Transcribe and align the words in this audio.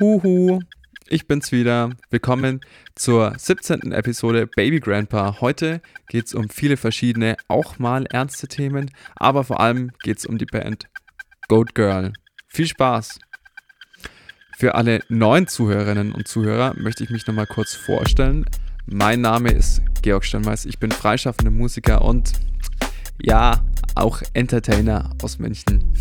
Huhu, 0.00 0.58
ich 1.06 1.28
bin's 1.28 1.52
wieder. 1.52 1.90
Willkommen 2.10 2.60
zur 2.96 3.32
17. 3.38 3.92
Episode 3.92 4.48
Baby 4.48 4.80
Grandpa. 4.80 5.40
Heute 5.40 5.80
geht's 6.08 6.34
um 6.34 6.48
viele 6.48 6.76
verschiedene, 6.76 7.36
auch 7.46 7.78
mal 7.78 8.04
ernste 8.06 8.48
Themen, 8.48 8.90
aber 9.14 9.44
vor 9.44 9.60
allem 9.60 9.92
geht's 10.02 10.26
um 10.26 10.36
die 10.36 10.46
Band 10.46 10.88
Goat 11.46 11.76
Girl. 11.76 12.12
Viel 12.48 12.66
Spaß! 12.66 13.20
Für 14.58 14.74
alle 14.74 15.04
neuen 15.08 15.46
Zuhörerinnen 15.46 16.10
und 16.10 16.26
Zuhörer 16.26 16.74
möchte 16.76 17.04
ich 17.04 17.10
mich 17.10 17.28
nochmal 17.28 17.46
kurz 17.46 17.74
vorstellen. 17.74 18.46
Mein 18.86 19.20
Name 19.20 19.52
ist 19.52 19.80
Georg 20.02 20.24
Steinmeiß, 20.24 20.64
ich 20.64 20.80
bin 20.80 20.90
freischaffender 20.90 21.52
Musiker 21.52 22.02
und 22.02 22.32
ja, 23.22 23.64
auch 23.94 24.22
Entertainer 24.32 25.10
aus 25.22 25.38
München. 25.38 25.94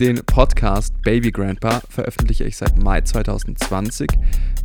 Den 0.00 0.16
Podcast 0.24 0.94
Baby 1.02 1.30
Grandpa 1.30 1.82
veröffentliche 1.88 2.44
ich 2.44 2.56
seit 2.56 2.76
Mai 2.82 3.00
2020. 3.00 4.08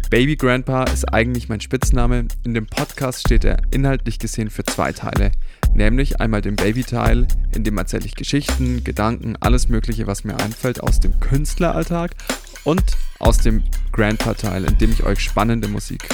Baby 0.09 0.37
Grandpa 0.37 0.85
ist 0.85 1.13
eigentlich 1.13 1.49
mein 1.49 1.59
Spitzname. 1.59 2.27
In 2.45 2.53
dem 2.53 2.65
Podcast 2.65 3.21
steht 3.21 3.43
er 3.43 3.57
inhaltlich 3.71 4.19
gesehen 4.19 4.49
für 4.49 4.63
zwei 4.63 4.93
Teile. 4.93 5.31
Nämlich 5.73 6.21
einmal 6.21 6.41
den 6.41 6.55
Baby-Teil, 6.55 7.27
in 7.53 7.63
dem 7.63 7.77
erzähle 7.77 8.05
ich 8.05 8.15
Geschichten, 8.15 8.83
Gedanken, 8.83 9.35
alles 9.41 9.67
Mögliche, 9.67 10.07
was 10.07 10.23
mir 10.23 10.37
einfällt 10.37 10.81
aus 10.81 11.01
dem 11.01 11.19
Künstleralltag. 11.19 12.15
Und 12.63 12.83
aus 13.19 13.39
dem 13.39 13.63
Grandpa-Teil, 13.91 14.63
in 14.63 14.77
dem 14.77 14.91
ich 14.91 15.03
euch 15.03 15.19
spannende 15.19 15.67
Musik, 15.67 16.07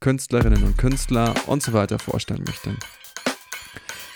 Künstlerinnen 0.00 0.62
und 0.62 0.78
Künstler 0.78 1.34
und 1.46 1.62
so 1.62 1.72
weiter 1.72 1.98
vorstellen 1.98 2.44
möchte. 2.46 2.76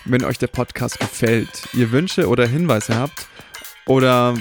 Wenn 0.05 0.25
euch 0.25 0.39
der 0.39 0.47
Podcast 0.47 1.01
gefällt, 1.01 1.69
ihr 1.73 1.91
Wünsche 1.91 2.29
oder 2.29 2.47
Hinweise 2.47 2.95
habt, 2.95 3.27
oder 3.87 4.35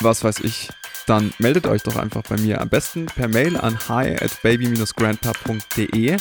was 0.00 0.24
weiß 0.24 0.40
ich, 0.40 0.68
dann 1.06 1.32
meldet 1.38 1.66
euch 1.66 1.82
doch 1.82 1.96
einfach 1.96 2.22
bei 2.22 2.36
mir. 2.36 2.60
Am 2.60 2.68
besten 2.68 3.06
per 3.06 3.28
Mail 3.28 3.56
an 3.56 3.78
hi 3.88 4.14
at 4.14 4.42
baby-grandpa.de 4.42 6.18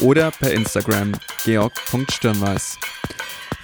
oder 0.00 0.30
per 0.30 0.52
Instagram 0.52 1.10
georg.stirnweiß. 1.44 2.78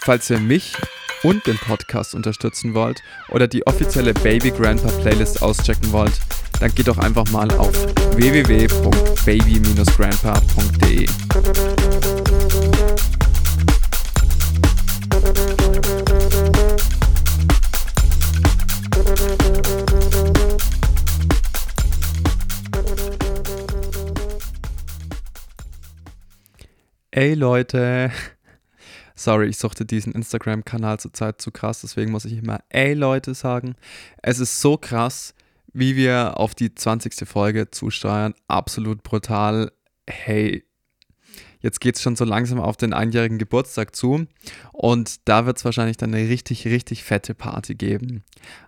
Falls 0.01 0.29
ihr 0.31 0.41
mich 0.41 0.75
und 1.23 1.47
den 1.47 1.59
Podcast 1.59 2.15
unterstützen 2.15 2.75
wollt 2.75 3.03
oder 3.29 3.47
die 3.49 3.67
offizielle 3.67 4.15
Baby 4.15 4.51
Grandpa 4.51 4.89
Playlist 5.01 5.43
auschecken 5.43 5.93
wollt, 5.93 6.19
dann 6.61 6.75
geht 6.75 6.89
doch 6.89 6.99
einfach 6.99 7.31
mal 7.31 7.51
auf 7.53 7.73
www.baby-grandpa.de. 8.17 11.09
Ey 27.17 27.35
Leute, 27.35 28.11
sorry, 29.15 29.47
ich 29.47 29.59
suchte 29.59 29.87
diesen 29.87 30.13
Instagram-Kanal 30.15 30.99
zurzeit 30.99 31.41
zu 31.41 31.53
krass, 31.53 31.81
deswegen 31.81 32.11
muss 32.11 32.25
ich 32.25 32.39
immer 32.39 32.59
Ey 32.71 32.95
Leute 32.95 33.35
sagen. 33.35 33.77
Es 34.21 34.41
ist 34.41 34.61
so 34.61 34.77
krass, 34.77 35.33
wie 35.73 35.95
wir 35.95 36.41
auf 36.41 36.57
die 36.57 36.75
20. 36.75 37.29
Folge 37.29 37.71
zusteuern. 37.71 38.35
Absolut 38.49 39.05
brutal. 39.05 39.71
Hey, 40.11 40.65
jetzt 41.65 41.81
geht 41.81 41.97
es 41.97 42.03
schon 42.03 42.15
so 42.15 42.27
langsam 42.27 42.61
auf 42.61 42.77
den 42.77 42.93
einjährigen 42.93 43.39
Geburtstag 43.39 43.97
zu 43.97 44.27
und 44.73 45.27
da 45.27 45.47
wird 45.47 45.57
es 45.57 45.65
wahrscheinlich 45.65 45.97
dann 45.97 46.15
eine 46.15 46.29
richtig, 46.29 46.67
richtig 46.67 47.05
fette 47.05 47.35
Party 47.35 47.75
geben. 47.75 48.23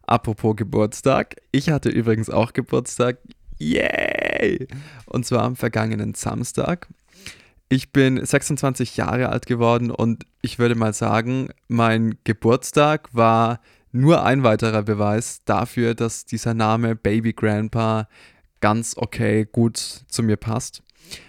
Apropos 0.06 0.56
Geburtstag, 0.56 1.36
ich 1.52 1.68
hatte 1.68 1.90
übrigens 1.90 2.30
auch 2.30 2.54
Geburtstag. 2.54 3.18
Yay! 3.58 4.66
Und 5.04 5.26
zwar 5.26 5.42
am 5.42 5.56
vergangenen 5.56 6.14
Samstag. 6.14 6.88
Ich 7.68 7.92
bin 7.92 8.24
26 8.24 8.96
Jahre 8.96 9.28
alt 9.28 9.44
geworden 9.44 9.90
und 9.90 10.24
ich 10.40 10.58
würde 10.58 10.74
mal 10.74 10.94
sagen, 10.94 11.50
mein 11.68 12.16
Geburtstag 12.24 13.10
war 13.12 13.60
nur 13.92 14.24
ein 14.24 14.42
weiterer 14.42 14.82
Beweis 14.82 15.42
dafür, 15.44 15.94
dass 15.94 16.24
dieser 16.24 16.54
Name 16.54 16.96
Baby 16.96 17.34
Grandpa 17.34 18.08
ganz 18.60 18.96
okay 18.96 19.46
gut 19.50 19.76
zu 19.76 20.22
mir 20.22 20.36
passt, 20.36 20.82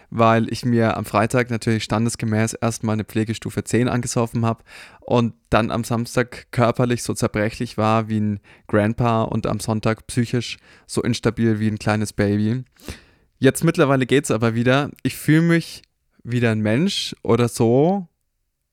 weil 0.10 0.52
ich 0.52 0.66
mir 0.66 0.98
am 0.98 1.06
Freitag 1.06 1.50
natürlich 1.50 1.84
standesgemäß 1.84 2.54
erstmal 2.54 2.94
eine 2.94 3.04
Pflegestufe 3.04 3.64
10 3.64 3.90
angesoffen 3.90 4.46
habe 4.46 4.64
und 5.02 5.34
dann 5.50 5.72
am 5.72 5.84
Samstag 5.84 6.48
körperlich 6.52 7.04
so 7.04 7.14
zerbrechlich 7.14 7.78
war 7.78 8.08
wie 8.10 8.20
ein 8.20 8.40
Grandpa 8.68 9.24
und 9.24 9.48
am 9.48 9.60
Sonntag 9.60 10.08
psychisch 10.08 10.58
so 10.86 11.02
instabil 11.02 11.60
wie 11.60 11.68
ein 11.68 11.80
kleines 11.80 12.14
Baby. 12.14 12.64
Jetzt 13.40 13.64
mittlerweile 13.64 14.06
geht 14.06 14.24
es 14.24 14.32
aber 14.32 14.56
wieder. 14.56 14.90
Ich 15.04 15.16
fühle 15.16 15.42
mich 15.42 15.84
wieder 16.24 16.52
ein 16.52 16.62
Mensch 16.62 17.16
oder 17.22 17.48
so. 17.48 18.08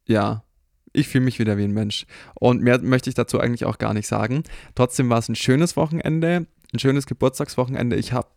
Ja, 0.07 0.45
ich 0.93 1.09
fühle 1.09 1.25
mich 1.25 1.39
wieder 1.39 1.59
wie 1.59 1.65
ein 1.65 1.73
Mensch. 1.73 2.07
Und 2.35 2.63
mehr 2.63 2.81
möchte 2.81 3.11
ich 3.11 3.15
dazu 3.15 3.41
eigentlich 3.41 3.65
auch 3.65 3.79
gar 3.79 3.93
nicht 3.93 4.07
sagen. 4.07 4.45
Trotzdem 4.75 5.11
war 5.11 5.19
es 5.19 5.29
ein 5.29 5.35
schönes 5.35 5.77
Wochenende, 5.77 6.47
ein 6.73 6.79
schönes 6.79 7.07
Geburtstagswochenende. 7.07 7.97
Ich 7.97 8.13
habe 8.13 8.29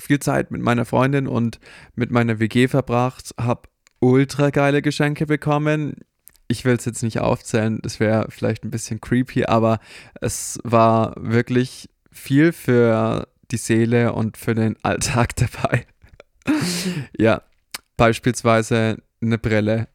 viel 0.00 0.20
Zeit 0.20 0.50
mit 0.50 0.62
meiner 0.62 0.84
Freundin 0.84 1.26
und 1.26 1.60
mit 1.94 2.10
meiner 2.10 2.38
WG 2.38 2.68
verbracht, 2.68 3.34
habe 3.38 3.68
ultra 4.00 4.50
geile 4.50 4.82
Geschenke 4.82 5.26
bekommen. 5.26 5.96
Ich 6.48 6.64
will 6.64 6.74
es 6.74 6.84
jetzt 6.84 7.02
nicht 7.02 7.20
aufzählen, 7.20 7.78
das 7.82 8.00
wäre 8.00 8.26
vielleicht 8.30 8.64
ein 8.64 8.70
bisschen 8.70 9.00
creepy, 9.00 9.44
aber 9.44 9.78
es 10.20 10.58
war 10.64 11.14
wirklich 11.16 11.88
viel 12.10 12.52
für 12.52 13.28
die 13.50 13.56
Seele 13.56 14.12
und 14.12 14.36
für 14.36 14.54
den 14.54 14.76
Alltag 14.82 15.36
dabei. 15.36 15.86
ja, 17.16 17.42
Beispielsweise 18.00 18.96
eine 19.20 19.36
Brille. 19.36 19.86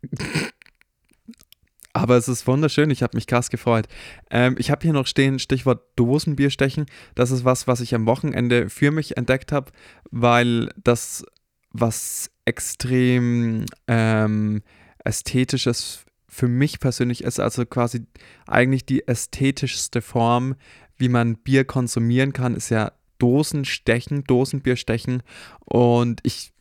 Aber 1.96 2.18
es 2.18 2.28
ist 2.28 2.46
wunderschön, 2.46 2.90
ich 2.90 3.04
habe 3.04 3.16
mich 3.16 3.26
krass 3.26 3.50
gefreut. 3.50 3.88
Ähm, 4.30 4.58
ich 4.60 4.70
habe 4.70 4.82
hier 4.82 4.92
noch 4.92 5.08
stehen, 5.08 5.40
Stichwort 5.40 5.82
Dosenbierstechen. 5.96 6.88
Das 7.16 7.32
ist 7.32 7.46
was, 7.46 7.68
was 7.68 7.80
ich 7.80 7.96
am 7.96 8.06
Wochenende 8.06 8.70
für 8.70 8.92
mich 8.92 9.16
entdeckt 9.16 9.54
habe, 9.54 9.72
weil 10.12 10.74
das 10.84 11.24
was 11.72 12.30
extrem 12.44 13.66
ähm, 13.88 14.62
ästhetisches 15.06 16.04
für 16.28 16.50
mich 16.50 16.82
persönlich 16.82 17.24
ist. 17.24 17.40
Also 17.40 17.66
quasi 17.66 18.06
eigentlich 18.46 18.86
die 18.86 19.08
ästhetischste 19.08 20.02
Form, 20.02 20.56
wie 20.98 21.08
man 21.08 21.38
Bier 21.38 21.64
konsumieren 21.64 22.34
kann, 22.34 22.56
ist 22.56 22.72
ja 22.72 22.92
Dosenstechen, 23.20 24.26
Dosenbierstechen. 24.26 25.24
Und 25.64 26.20
ich 26.24 26.52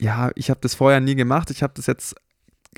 ja, 0.00 0.30
ich 0.36 0.48
habe 0.48 0.60
das 0.62 0.74
vorher 0.74 1.00
nie 1.00 1.16
gemacht. 1.16 1.50
Ich 1.50 1.62
habe 1.62 1.74
das 1.76 1.86
jetzt 1.86 2.16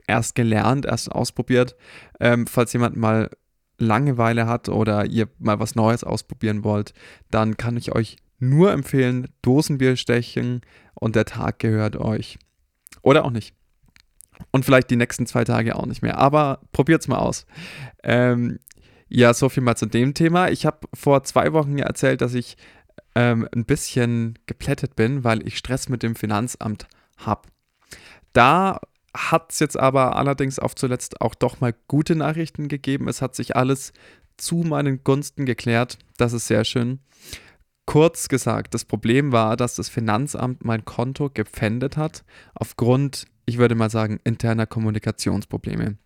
erst 0.07 0.35
gelernt, 0.35 0.87
erst 0.87 1.11
ausprobiert. 1.11 1.77
Ähm, 2.21 2.47
falls 2.47 2.73
jemand 2.73 2.97
mal 2.97 3.31
Langeweile 3.79 4.47
hat 4.47 4.69
oder 4.69 5.07
ihr 5.07 5.29
mal 5.39 5.59
was 5.59 5.75
Neues 5.75 6.05
ausprobieren 6.05 6.65
wollt, 6.65 6.93
dann 7.31 7.57
kann 7.57 7.77
ich 7.77 7.95
euch 7.95 8.17
nur 8.39 8.73
empfehlen, 8.73 9.29
Dosenbier 9.43 9.97
stechen 9.97 10.63
und 10.95 11.17
der 11.17 11.25
Tag 11.25 11.59
gehört 11.59 11.97
euch. 11.97 12.39
Oder 13.03 13.25
auch 13.25 13.31
nicht. 13.31 13.55
Und 14.51 14.65
vielleicht 14.65 14.91
die 14.91 14.97
nächsten 14.97 15.27
zwei 15.27 15.45
Tage 15.45 15.77
auch 15.77 15.87
nicht 15.87 16.03
mehr. 16.03 16.19
Aber 16.19 16.61
probiert's 16.73 17.09
mal 17.09 17.19
aus. 17.19 17.47
Ähm, 18.03 18.59
ja, 19.09 19.35
so 19.35 19.49
viel 19.49 19.63
mal 19.63 19.77
zu 19.77 19.87
dem 19.87 20.15
Thema. 20.15 20.49
Ich 20.49 20.67
habe 20.67 20.89
vor 20.95 21.23
zwei 21.25 21.53
Wochen 21.53 21.79
ja 21.79 21.87
erzählt, 21.87 22.21
dass 22.21 22.35
ich 22.35 22.57
ähm, 23.15 23.49
ein 23.55 23.65
bisschen 23.65 24.39
geplättet 24.47 24.97
bin, 24.97 25.23
weil 25.23 25.47
ich 25.47 25.59
Stress 25.59 25.89
mit 25.89 26.03
dem 26.03 26.17
Finanzamt 26.17 26.87
habe. 27.19 27.43
Da 28.33 28.81
hat 29.15 29.53
es 29.53 29.59
jetzt 29.59 29.79
aber 29.79 30.17
allerdings 30.17 30.59
auf 30.59 30.75
zuletzt 30.75 31.21
auch 31.21 31.35
doch 31.35 31.61
mal 31.61 31.75
gute 31.89 32.17
Nachrichten 32.17 32.69
gegeben. 32.69 33.09
Es 33.09 33.21
hat 33.21 33.35
sich 33.35 33.57
alles 33.57 33.93
zu 34.37 34.57
meinen 34.57 35.05
Gunsten 35.05 35.45
geklärt. 35.45 35.99
Das 36.17 36.33
ist 36.33 36.47
sehr 36.47 36.65
schön. 36.65 37.01
Kurz 37.85 38.29
gesagt, 38.29 38.75
das 38.75 38.85
Problem 38.85 39.33
war, 39.33 39.57
dass 39.57 39.75
das 39.75 39.89
Finanzamt 39.89 40.65
mein 40.65 40.85
Konto 40.85 41.31
gepfändet 41.31 41.97
hat, 41.97 42.25
aufgrund, 42.55 43.27
ich 43.45 43.59
würde 43.59 43.75
mal 43.75 43.91
sagen, 43.91 44.21
interner 44.25 44.67
Kommunikationsprobleme. 44.67 45.97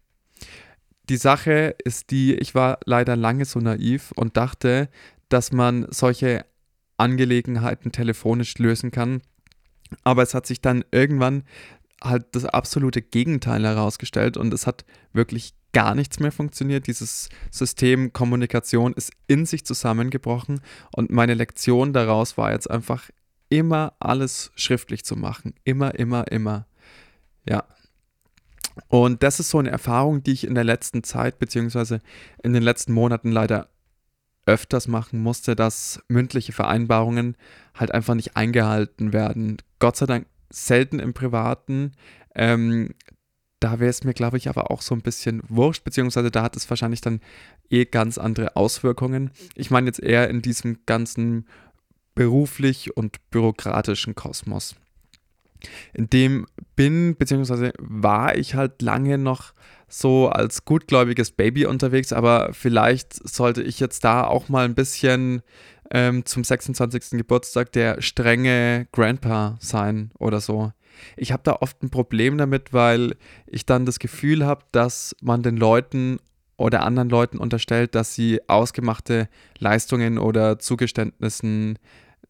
Die 1.09 1.17
Sache 1.17 1.77
ist 1.85 2.11
die, 2.11 2.35
ich 2.35 2.55
war 2.55 2.79
leider 2.87 3.15
lange 3.15 3.45
so 3.45 3.61
naiv 3.61 4.13
und 4.17 4.37
dachte, 4.37 4.89
dass 5.29 5.53
man 5.53 5.87
solche 5.91 6.45
Angelegenheiten 6.97 7.93
telefonisch 7.93 8.59
lösen 8.59 8.91
kann. 8.91 9.21
Aber 10.03 10.23
es 10.23 10.35
hat 10.35 10.47
sich 10.47 10.61
dann 10.61 10.85
irgendwann 10.91 11.45
halt 12.03 12.27
das 12.33 12.45
absolute 12.45 13.03
Gegenteil 13.03 13.65
herausgestellt 13.65 14.37
und 14.37 14.53
es 14.53 14.67
hat 14.67 14.85
wirklich 15.13 15.55
gar 15.73 15.95
nichts 15.95 16.21
mehr 16.21 16.33
funktioniert. 16.33 16.87
Dieses 16.87 17.29
System 17.51 18.13
Kommunikation 18.13 18.93
ist 18.95 19.13
in 19.27 19.47
sich 19.47 19.65
zusammengebrochen 19.65 20.61
und 20.95 21.11
meine 21.11 21.35
Lektion 21.35 21.93
daraus 21.93 22.39
war 22.39 22.53
jetzt 22.53 22.71
einfach 22.71 23.11
immer 23.49 23.95
alles 24.01 24.53
schriftlich 24.57 25.05
zu 25.05 25.17
machen. 25.17 25.55
Immer, 25.65 25.95
immer, 25.95 26.31
immer. 26.31 26.67
Ja. 27.49 27.65
Und 28.89 29.23
das 29.23 29.41
ist 29.41 29.51
so 29.51 29.59
eine 29.59 29.71
Erfahrung, 29.71 30.23
die 30.23 30.33
ich 30.33 30.47
in 30.47 30.55
der 30.55 30.65
letzten 30.65 31.03
Zeit 31.03 31.39
beziehungsweise 31.39 32.03
in 32.43 32.53
den 32.53 32.63
letzten 32.63 32.93
Monaten 32.93 33.31
leider 33.31 33.69
öfters 34.47 34.87
machen 34.87 35.21
musste, 35.21 35.57
dass 35.57 36.01
mündliche 36.09 36.53
Vereinbarungen 36.53 37.37
halt 37.75 37.93
einfach 37.93 38.15
nicht 38.15 38.37
eingehalten 38.37 39.13
werden. 39.13 39.57
Gott 39.79 39.97
sei 39.97 40.07
Dank 40.07 40.27
selten 40.51 40.99
im 40.99 41.15
Privaten. 41.15 41.93
Ähm, 42.35 42.95
da 43.61 43.81
wäre 43.81 43.91
es 43.91 44.05
mir, 44.05 44.13
glaube 44.13 44.37
ich, 44.37 44.49
aber 44.49 44.71
auch 44.71 44.83
so 44.83 44.95
ein 44.95 45.03
bisschen 45.03 45.43
wurscht, 45.49 45.83
beziehungsweise 45.85 46.31
da 46.31 46.43
hat 46.43 46.57
es 46.57 46.69
wahrscheinlich 46.69 47.01
dann 47.01 47.21
eh 47.71 47.85
ganz 47.87 48.19
andere 48.19 48.55
Auswirkungen. 48.55 49.31
Ich 49.55 49.71
meine 49.71 49.87
jetzt 49.87 50.03
eher 50.03 50.29
in 50.29 50.43
diesem 50.43 50.81
ganzen 50.87 51.47
beruflich 52.15 52.97
und 52.97 53.31
bürokratischen 53.31 54.15
Kosmos. 54.15 54.77
In 55.95 56.11
dem 56.11 56.47
bin, 56.77 57.17
beziehungsweise 57.17 57.73
war 57.79 58.37
ich 58.37 58.55
halt 58.55 58.83
lange 58.83 59.19
noch 59.19 59.55
so 59.89 60.29
als 60.29 60.65
gutgläubiges 60.65 61.31
Baby 61.31 61.67
unterwegs, 61.67 62.13
aber 62.13 62.53
vielleicht 62.53 63.15
sollte 63.29 63.63
ich 63.63 63.81
jetzt 63.81 64.05
da 64.05 64.25
auch 64.25 64.49
mal 64.49 64.65
ein 64.65 64.75
bisschen 64.75 65.43
ähm, 65.91 66.25
zum 66.25 66.45
26. 66.45 67.11
Geburtstag 67.13 67.73
der 67.73 68.01
strenge 68.03 68.89
Grandpa 68.93 69.57
sein 69.61 70.11
oder 70.19 70.41
so. 70.41 70.73
Ich 71.17 71.33
habe 71.33 71.43
da 71.45 71.57
oft 71.61 71.83
ein 71.83 71.91
Problem 71.91 72.39
damit, 72.39 72.73
weil 72.73 73.17
ich 73.47 73.67
dann 73.67 73.87
das 73.87 73.99
Gefühl 73.99 74.47
habe, 74.47 74.65
dass 74.73 75.15
man 75.21 75.43
den 75.43 75.57
Leuten 75.57 76.19
oder 76.57 76.83
anderen 76.83 77.11
Leuten 77.11 77.39
unterstellt, 77.39 77.95
dass 77.95 78.15
sie 78.15 78.41
ausgemachte 78.49 79.29
Leistungen 79.59 80.19
oder 80.19 80.59
Zugeständnissen 80.59 81.79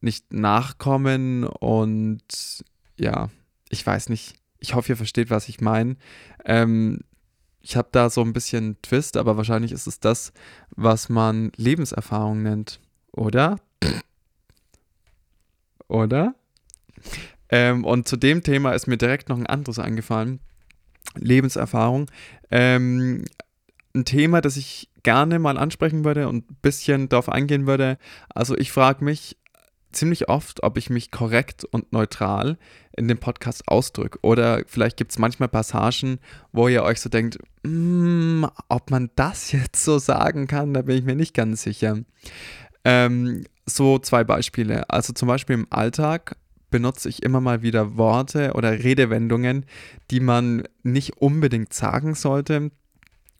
nicht 0.01 0.33
nachkommen 0.33 1.45
und 1.45 2.63
ja, 2.97 3.29
ich 3.69 3.85
weiß 3.85 4.09
nicht. 4.09 4.35
Ich 4.59 4.73
hoffe, 4.73 4.93
ihr 4.93 4.97
versteht, 4.97 5.29
was 5.29 5.49
ich 5.49 5.61
meine. 5.61 5.97
Ähm, 6.45 7.01
ich 7.61 7.75
habe 7.75 7.89
da 7.91 8.09
so 8.09 8.21
ein 8.21 8.33
bisschen 8.33 8.81
Twist, 8.81 9.17
aber 9.17 9.37
wahrscheinlich 9.37 9.71
ist 9.71 9.87
es 9.87 9.99
das, 9.99 10.31
was 10.75 11.09
man 11.09 11.51
Lebenserfahrung 11.57 12.41
nennt, 12.41 12.79
oder? 13.17 13.59
oder? 15.87 16.35
Ähm, 17.49 17.85
und 17.85 18.07
zu 18.07 18.17
dem 18.17 18.43
Thema 18.43 18.73
ist 18.73 18.87
mir 18.87 18.97
direkt 18.97 19.29
noch 19.29 19.37
ein 19.37 19.47
anderes 19.47 19.79
eingefallen. 19.79 20.39
Lebenserfahrung. 21.15 22.09
Ähm, 22.51 23.25
ein 23.95 24.05
Thema, 24.05 24.41
das 24.41 24.57
ich 24.57 24.89
gerne 25.03 25.39
mal 25.39 25.57
ansprechen 25.57 26.03
würde 26.05 26.27
und 26.27 26.49
ein 26.51 26.57
bisschen 26.61 27.09
darauf 27.09 27.29
eingehen 27.29 27.67
würde. 27.67 27.97
Also 28.29 28.57
ich 28.57 28.71
frage 28.71 29.03
mich 29.03 29.37
ziemlich 29.91 30.29
oft, 30.29 30.63
ob 30.63 30.77
ich 30.77 30.89
mich 30.89 31.11
korrekt 31.11 31.65
und 31.65 31.91
neutral 31.93 32.57
in 32.95 33.07
dem 33.07 33.17
Podcast 33.17 33.67
ausdrücke. 33.67 34.19
Oder 34.21 34.63
vielleicht 34.67 34.97
gibt 34.97 35.11
es 35.11 35.19
manchmal 35.19 35.49
Passagen, 35.49 36.19
wo 36.51 36.67
ihr 36.67 36.83
euch 36.83 36.99
so 36.99 37.09
denkt, 37.09 37.39
mm, 37.63 38.45
ob 38.67 38.91
man 38.91 39.09
das 39.15 39.51
jetzt 39.51 39.83
so 39.83 39.97
sagen 39.97 40.47
kann, 40.47 40.73
da 40.73 40.81
bin 40.81 40.97
ich 40.97 41.03
mir 41.03 41.15
nicht 41.15 41.33
ganz 41.33 41.63
sicher. 41.63 41.97
Ähm, 42.83 43.45
so 43.65 43.99
zwei 43.99 44.23
Beispiele. 44.23 44.89
Also 44.89 45.13
zum 45.13 45.27
Beispiel 45.27 45.55
im 45.55 45.67
Alltag 45.69 46.37
benutze 46.69 47.09
ich 47.09 47.23
immer 47.23 47.41
mal 47.41 47.61
wieder 47.61 47.97
Worte 47.97 48.53
oder 48.53 48.71
Redewendungen, 48.71 49.65
die 50.11 50.19
man 50.19 50.63
nicht 50.83 51.17
unbedingt 51.17 51.73
sagen 51.73 52.15
sollte, 52.15 52.71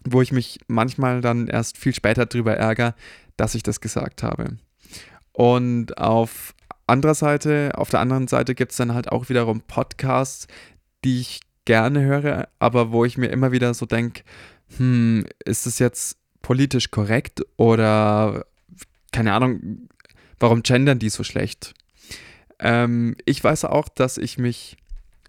wo 0.03 0.21
ich 0.21 0.31
mich 0.31 0.59
manchmal 0.67 1.21
dann 1.21 1.47
erst 1.47 1.77
viel 1.77 1.93
später 1.93 2.25
darüber 2.25 2.55
ärgere, 2.55 2.95
dass 3.35 3.55
ich 3.55 3.63
das 3.63 3.81
gesagt 3.81 4.23
habe. 4.23 4.57
Und 5.33 5.97
auf 5.97 6.55
anderer 6.87 7.15
Seite, 7.15 7.71
auf 7.75 7.89
der 7.89 7.99
anderen 7.99 8.27
Seite 8.27 8.55
gibt 8.55 8.71
es 8.71 8.77
dann 8.77 8.93
halt 8.93 9.11
auch 9.11 9.29
wiederum 9.29 9.61
Podcasts, 9.61 10.47
die 11.03 11.19
ich 11.19 11.41
gerne 11.65 12.01
höre, 12.01 12.47
aber 12.59 12.91
wo 12.91 13.03
ich 13.03 13.17
mir 13.17 13.27
immer 13.27 13.51
wieder 13.51 13.73
so 13.73 13.85
denke, 13.85 14.23
hm, 14.77 15.25
ist 15.43 15.67
es 15.67 15.79
jetzt 15.79 16.17
politisch 16.41 16.91
korrekt 16.91 17.41
oder 17.57 18.45
keine 19.11 19.33
Ahnung, 19.33 19.89
warum 20.39 20.63
gendern 20.63 20.99
die 20.99 21.09
so 21.09 21.23
schlecht? 21.23 21.73
Ähm, 22.59 23.15
ich 23.25 23.43
weiß 23.43 23.65
auch, 23.65 23.89
dass 23.89 24.17
ich 24.17 24.37
mich 24.37 24.77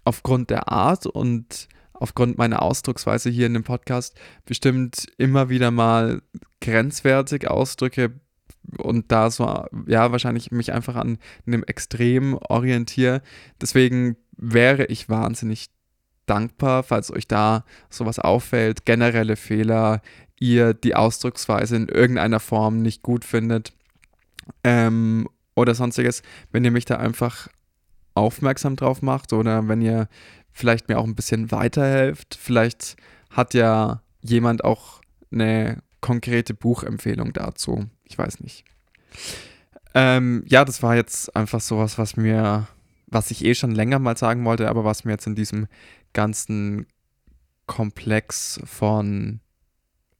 aufgrund 0.03 0.49
der 0.49 0.71
Art 0.71 1.05
und 1.05 1.67
aufgrund 1.93 2.37
meiner 2.37 2.61
Ausdrucksweise 2.61 3.29
hier 3.29 3.47
in 3.47 3.53
dem 3.53 3.63
Podcast 3.63 4.17
bestimmt 4.45 5.07
immer 5.17 5.49
wieder 5.49 5.71
mal 5.71 6.21
grenzwertig 6.61 7.47
ausdrücke, 7.49 8.19
und 8.77 9.11
da 9.11 9.31
so, 9.31 9.65
ja, 9.87 10.11
wahrscheinlich 10.11 10.51
mich 10.51 10.73
einfach 10.73 10.95
an 10.95 11.17
einem 11.45 11.63
Extrem 11.63 12.35
orientiere. 12.35 13.21
Deswegen 13.61 14.17
wäre 14.37 14.85
ich 14.85 15.09
wahnsinnig 15.09 15.69
dankbar, 16.29 16.83
falls 16.83 17.11
euch 17.11 17.27
da 17.27 17.63
sowas 17.89 18.19
auffällt, 18.19 18.85
generelle 18.85 19.35
Fehler, 19.35 20.01
ihr 20.39 20.73
die 20.73 20.95
Ausdrucksweise 20.95 21.75
in 21.75 21.89
irgendeiner 21.89 22.39
Form 22.39 22.81
nicht 22.81 23.03
gut 23.03 23.25
findet 23.25 23.73
ähm, 24.63 25.27
oder 25.55 25.75
sonstiges, 25.75 26.21
wenn 26.51 26.63
ihr 26.63 26.71
mich 26.71 26.85
da 26.85 26.97
einfach 26.97 27.49
aufmerksam 28.13 28.75
drauf 28.75 29.01
macht 29.01 29.33
oder 29.33 29.67
wenn 29.67 29.81
ihr 29.81 30.07
vielleicht 30.51 30.89
mir 30.89 30.97
auch 30.99 31.05
ein 31.05 31.15
bisschen 31.15 31.51
weiterhelft. 31.51 32.37
Vielleicht 32.39 32.95
hat 33.29 33.53
ja 33.53 34.01
jemand 34.21 34.63
auch 34.63 35.01
eine 35.31 35.81
konkrete 36.01 36.53
Buchempfehlung 36.53 37.33
dazu. 37.33 37.85
Ich 38.05 38.17
weiß 38.17 38.39
nicht. 38.39 38.65
Ähm, 39.93 40.43
ja, 40.47 40.65
das 40.65 40.83
war 40.83 40.95
jetzt 40.95 41.35
einfach 41.35 41.61
sowas, 41.61 41.97
was 41.97 42.15
mir, 42.15 42.67
was 43.07 43.31
ich 43.31 43.43
eh 43.43 43.55
schon 43.55 43.71
länger 43.71 43.99
mal 43.99 44.17
sagen 44.17 44.45
wollte, 44.45 44.69
aber 44.69 44.83
was 44.83 45.03
mir 45.03 45.11
jetzt 45.11 45.27
in 45.27 45.35
diesem 45.35 45.67
ganzen 46.13 46.87
Komplex 47.65 48.59
von 48.65 49.41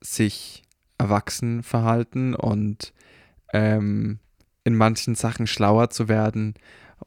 sich 0.01 0.63
erwachsen 0.97 1.63
verhalten 1.63 2.35
und 2.35 2.93
ähm, 3.53 4.19
in 4.63 4.75
manchen 4.75 5.15
Sachen 5.15 5.47
schlauer 5.47 5.89
zu 5.89 6.07
werden 6.07 6.53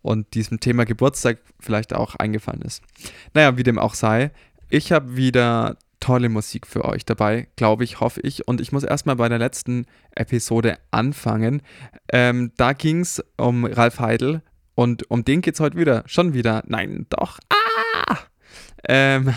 und 0.01 0.35
diesem 0.35 0.61
Thema 0.61 0.85
Geburtstag 0.85 1.39
vielleicht 1.61 1.95
auch 1.95 2.17
eingefallen 2.17 2.63
ist. 2.63 2.83
Naja, 3.35 3.57
wie 3.57 3.63
dem 3.63 3.79
auch 3.79 3.95
sei, 3.95 4.33
ich 4.69 4.91
habe 4.91 5.17
wieder 5.17 5.77
tolle 6.01 6.29
Musik 6.29 6.67
für 6.67 6.85
euch 6.85 7.05
dabei, 7.05 7.47
glaube 7.57 7.85
ich, 7.85 8.01
hoffe 8.01 8.21
ich. 8.23 8.49
Und 8.49 8.61
ich 8.61 8.73
muss 8.73 8.83
erstmal 8.83 9.17
bei 9.17 9.29
der 9.29 9.39
letzten 9.39 9.87
Episode 10.17 10.79
anfangen. 10.91 11.63
Ähm, 12.11 12.53
da 12.57 12.73
ging 12.73 13.01
es 13.01 13.23
um 13.37 13.65
Ralf 13.65 14.01
Heidel 14.01 14.43
und 14.75 15.09
um 15.11 15.25
den 15.25 15.43
geht 15.43 15.55
es 15.55 15.61
heute 15.61 15.77
wieder. 15.77 16.03
Schon 16.07 16.35
wieder. 16.35 16.65
Nein, 16.67 17.07
doch. 17.11 17.39
Ah! 17.49 18.19
Ähm, 18.89 19.35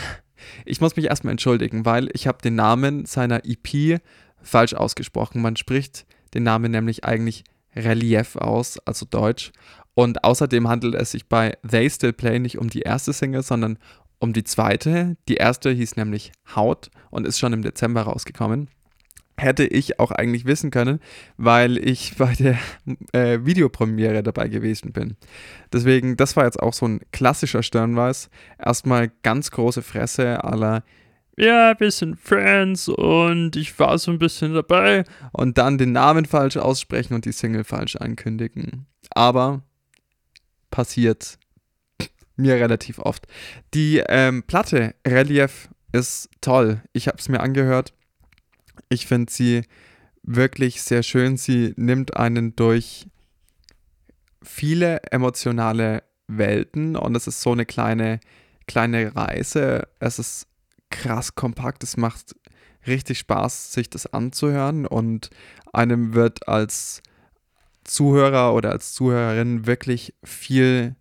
ich 0.66 0.82
muss 0.82 0.96
mich 0.96 1.06
erstmal 1.06 1.32
entschuldigen, 1.32 1.86
weil 1.86 2.10
ich 2.14 2.28
habe 2.28 2.42
den 2.42 2.56
Namen 2.56 3.06
seiner 3.06 3.42
EP 3.46 4.02
falsch 4.42 4.74
ausgesprochen. 4.74 5.42
Man 5.42 5.56
spricht 5.56 6.06
den 6.34 6.44
Namen 6.44 6.72
nämlich 6.72 7.04
eigentlich 7.04 7.44
Relief 7.76 8.36
aus, 8.36 8.80
also 8.86 9.06
Deutsch. 9.10 9.52
Und 9.94 10.24
außerdem 10.24 10.68
handelt 10.68 10.96
es 10.96 11.12
sich 11.12 11.28
bei 11.28 11.58
They 11.70 11.90
Still 11.90 12.14
Play 12.14 12.40
nicht 12.40 12.58
um 12.58 12.70
die 12.70 12.82
erste 12.82 13.14
Single, 13.14 13.44
sondern 13.44 13.78
um 14.20 14.34
die 14.34 14.44
zweite. 14.44 15.18
Die 15.28 15.36
erste 15.36 15.72
hieß 15.72 15.96
nämlich 15.96 16.32
Haut 16.56 16.90
und 17.10 17.26
ist 17.26 17.40
schon 17.40 17.54
im 17.54 17.62
Dezember 17.62 18.04
rausgekommen. 18.04 18.70
Hätte 19.38 19.66
ich 19.66 20.00
auch 20.00 20.12
eigentlich 20.12 20.46
wissen 20.46 20.72
können, 20.72 21.00
weil 21.38 21.78
ich 21.78 22.16
bei 22.18 22.34
der 22.34 22.58
äh, 23.12 23.46
Videopremiere 23.46 24.24
dabei 24.24 24.48
gewesen 24.48 24.94
bin. 24.94 25.18
Deswegen, 25.74 26.16
das 26.18 26.36
war 26.36 26.46
jetzt 26.46 26.62
auch 26.62 26.74
so 26.74 26.88
ein 26.88 27.02
klassischer 27.12 27.64
Sternweis. 27.64 28.30
Erstmal 28.58 29.12
ganz 29.24 29.52
große 29.52 29.82
Fresse 29.82 30.44
aller 30.44 30.84
ja, 31.38 31.78
wir 31.78 31.92
sind 31.92 32.18
Friends 32.18 32.88
und 32.88 33.58
ich 33.58 33.78
war 33.78 33.98
so 33.98 34.10
ein 34.12 34.20
bisschen 34.20 34.54
dabei. 34.54 35.04
Und 35.34 35.58
dann 35.58 35.78
den 35.78 35.92
Namen 35.92 36.24
falsch 36.24 36.56
aussprechen 36.56 37.14
und 37.14 37.26
die 37.26 37.34
Single 37.34 37.66
falsch 37.66 37.98
ankündigen. 37.98 38.86
Aber 39.10 39.62
passiert 40.72 41.38
mir 42.38 42.56
relativ 42.56 43.00
oft. 43.00 43.28
Die 43.74 44.02
ähm, 44.08 44.44
Platte 44.44 44.96
Relief 45.06 45.70
ist 45.92 46.30
toll. 46.40 46.82
Ich 46.94 47.08
habe 47.08 47.18
es 47.18 47.28
mir 47.28 47.42
angehört. 47.42 47.94
Ich 48.90 49.08
finde 49.08 49.32
sie 49.32 49.64
wirklich 50.24 50.82
sehr 50.82 51.04
schön. 51.04 51.38
Sie 51.38 51.74
nimmt 51.78 52.18
einen 52.18 52.56
durch 52.56 53.08
viele 54.42 55.02
emotionale 55.12 56.04
Welten 56.28 56.96
und 56.96 57.16
es 57.16 57.28
ist 57.28 57.42
so 57.42 57.52
eine 57.52 57.66
kleine, 57.66 58.20
kleine 58.68 59.16
Reise. 59.16 59.88
Es 60.00 60.20
ist 60.20 60.48
krass 60.90 61.36
kompakt. 61.36 61.84
Es 61.84 61.98
macht 61.98 62.36
richtig 62.88 63.20
Spaß, 63.20 63.74
sich 63.74 63.90
das 63.90 64.08
anzuhören 64.08 64.86
und 64.86 65.30
einem 65.74 66.14
wird 66.14 66.48
als 66.48 67.02
Zuhörer 67.84 68.54
oder 68.54 68.72
als 68.72 68.94
Zuhörerin 68.94 69.68
wirklich 69.68 70.14
viel 70.24 70.96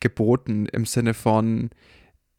geboten 0.00 0.66
im 0.66 0.86
Sinne 0.86 1.14
von, 1.14 1.70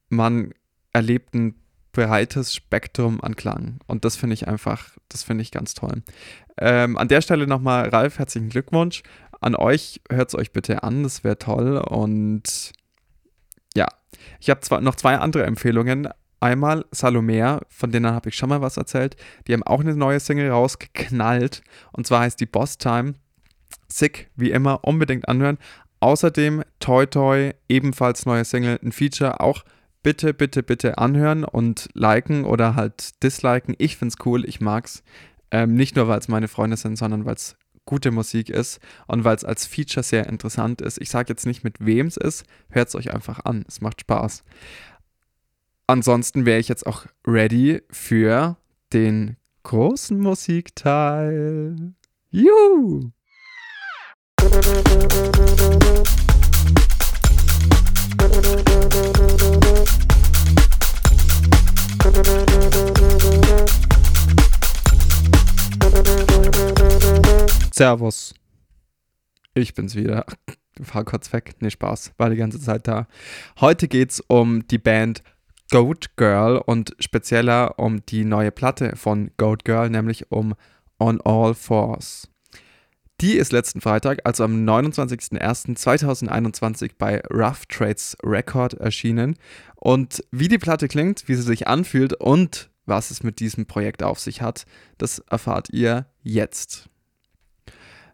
man 0.10 0.54
erlebt 0.94 1.36
ein 1.36 1.56
breites 1.92 2.54
Spektrum 2.54 3.22
an 3.22 3.36
Klang. 3.36 3.80
Und 3.88 4.06
das 4.06 4.16
finde 4.16 4.34
ich 4.34 4.48
einfach, 4.48 4.90
das 5.10 5.24
finde 5.24 5.42
ich 5.42 5.52
ganz 5.52 5.74
toll. 5.74 6.04
Ähm, 6.58 6.98
an 6.98 7.08
der 7.08 7.22
Stelle 7.22 7.48
nochmal, 7.48 7.90
Ralf, 7.90 8.20
herzlichen 8.20 8.50
Glückwunsch. 8.50 9.04
An 9.42 9.56
euch 9.56 10.02
hört 10.10 10.30
es 10.30 10.36
euch 10.36 10.52
bitte 10.52 10.84
an, 10.84 11.04
das 11.04 11.24
wäre 11.24 11.40
toll. 11.40 11.78
Und 11.78 12.74
ja, 13.76 13.88
ich 14.40 14.50
habe 14.50 14.62
zwar 14.62 14.82
noch 14.82 14.96
zwei 14.96 15.18
andere 15.18 15.46
Empfehlungen. 15.46 16.10
Einmal 16.40 16.86
Salomea, 16.92 17.62
von 17.70 17.92
denen 17.92 18.12
habe 18.12 18.30
ich 18.30 18.36
schon 18.36 18.50
mal 18.50 18.62
was 18.62 18.78
erzählt. 18.78 19.16
Die 19.48 19.54
haben 19.54 19.64
auch 19.64 19.80
eine 19.80 19.96
neue 19.96 20.20
Single 20.20 20.50
rausgeknallt. 20.50 21.62
Und 21.92 22.08
zwar 22.08 22.22
heißt 22.22 22.40
die 22.40 22.46
Boss 22.46 22.78
Time. 22.78 23.14
Sick, 23.88 24.30
wie 24.36 24.52
immer, 24.52 24.84
unbedingt 24.84 25.28
anhören. 25.28 25.58
Außerdem 26.00 26.64
Toy 26.80 27.06
Toy, 27.06 27.54
ebenfalls 27.70 28.26
neue 28.26 28.44
Single, 28.44 28.80
ein 28.84 28.92
Feature, 28.92 29.40
auch 29.40 29.64
bitte, 30.04 30.34
bitte, 30.34 30.64
bitte 30.64 30.98
anhören 30.98 31.44
und 31.44 31.90
liken 31.94 32.46
oder 32.46 32.76
halt 32.76 33.22
disliken. 33.24 33.76
Ich 33.78 33.98
finde 33.98 34.14
es 34.18 34.26
cool, 34.26 34.46
ich 34.46 34.62
mag's. 34.62 35.04
Ähm, 35.52 35.76
nicht 35.76 35.96
nur, 35.96 36.08
weil 36.08 36.20
es 36.20 36.28
meine 36.28 36.48
Freunde 36.48 36.78
sind, 36.78 36.98
sondern 36.98 37.26
weil 37.26 37.36
es 37.36 37.58
gute 37.86 38.12
Musik 38.12 38.50
ist 38.50 38.80
und 39.08 39.24
weil 39.24 39.36
es 39.36 39.44
als 39.44 39.66
Feature 39.66 40.04
sehr 40.04 40.28
interessant 40.28 40.82
ist. 40.82 41.02
Ich 41.02 41.10
sage 41.10 41.30
jetzt 41.30 41.46
nicht, 41.46 41.64
mit 41.64 41.78
wem 41.80 42.08
es 42.08 42.18
ist, 42.18 42.46
hört 42.70 42.88
es 42.88 42.96
euch 42.96 43.14
einfach 43.14 43.44
an. 43.44 43.66
Es 43.68 43.82
macht 43.82 44.02
Spaß. 44.02 44.44
Ansonsten 45.88 46.46
wäre 46.46 46.60
ich 46.60 46.70
jetzt 46.70 46.88
auch 46.88 47.06
ready 47.28 47.82
für 47.90 48.56
den 48.94 49.36
großen 49.64 50.20
Musikteil. 50.20 51.94
Juhu! 52.30 53.12
Servus. 67.74 68.36
Ich 69.54 69.74
bin's 69.74 69.96
wieder. 69.96 70.26
Fahr 70.82 71.04
kurz 71.04 71.34
weg. 71.34 71.56
Nee, 71.60 71.72
Spaß. 71.72 72.14
War 72.18 72.30
die 72.30 72.36
ganze 72.36 72.60
Zeit 72.60 72.88
da. 72.88 73.08
Heute 73.60 73.88
geht's 73.88 74.22
um 74.28 74.68
die 74.68 74.78
Band 74.78 75.24
Goat 75.72 76.16
Girl 76.16 76.58
und 76.58 76.96
spezieller 77.00 77.80
um 77.80 78.06
die 78.06 78.24
neue 78.24 78.52
Platte 78.52 78.96
von 78.96 79.32
Goat 79.38 79.66
Girl, 79.66 79.90
nämlich 79.90 80.32
um 80.32 80.54
On 81.00 81.20
All 81.22 81.54
Fours. 81.54 82.31
Die 83.22 83.34
ist 83.34 83.52
letzten 83.52 83.82
Freitag, 83.82 84.22
also 84.24 84.44
am 84.44 84.68
29.01.2021 84.68 86.94
bei 86.98 87.22
Rough 87.32 87.68
Trades 87.68 88.18
Record 88.24 88.74
erschienen. 88.74 89.38
Und 89.76 90.24
wie 90.32 90.48
die 90.48 90.58
Platte 90.58 90.88
klingt, 90.88 91.28
wie 91.28 91.36
sie 91.36 91.44
sich 91.44 91.68
anfühlt 91.68 92.16
und 92.16 92.72
was 92.88 93.12
es 93.12 93.22
mit 93.22 93.40
diesem 93.40 93.68
Projekt 93.68 94.02
auf 94.02 94.20
sich 94.20 94.42
hat, 94.42 94.66
das 94.98 95.20
erfahrt 95.30 95.70
ihr 95.70 96.08
jetzt. 96.24 96.90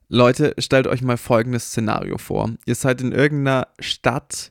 Leute, 0.09 0.53
stellt 0.57 0.87
euch 0.87 1.01
mal 1.01 1.15
folgendes 1.15 1.67
Szenario 1.67 2.17
vor. 2.17 2.51
Ihr 2.65 2.75
seid 2.75 2.99
in 2.99 3.13
irgendeiner 3.13 3.69
Stadt, 3.79 4.49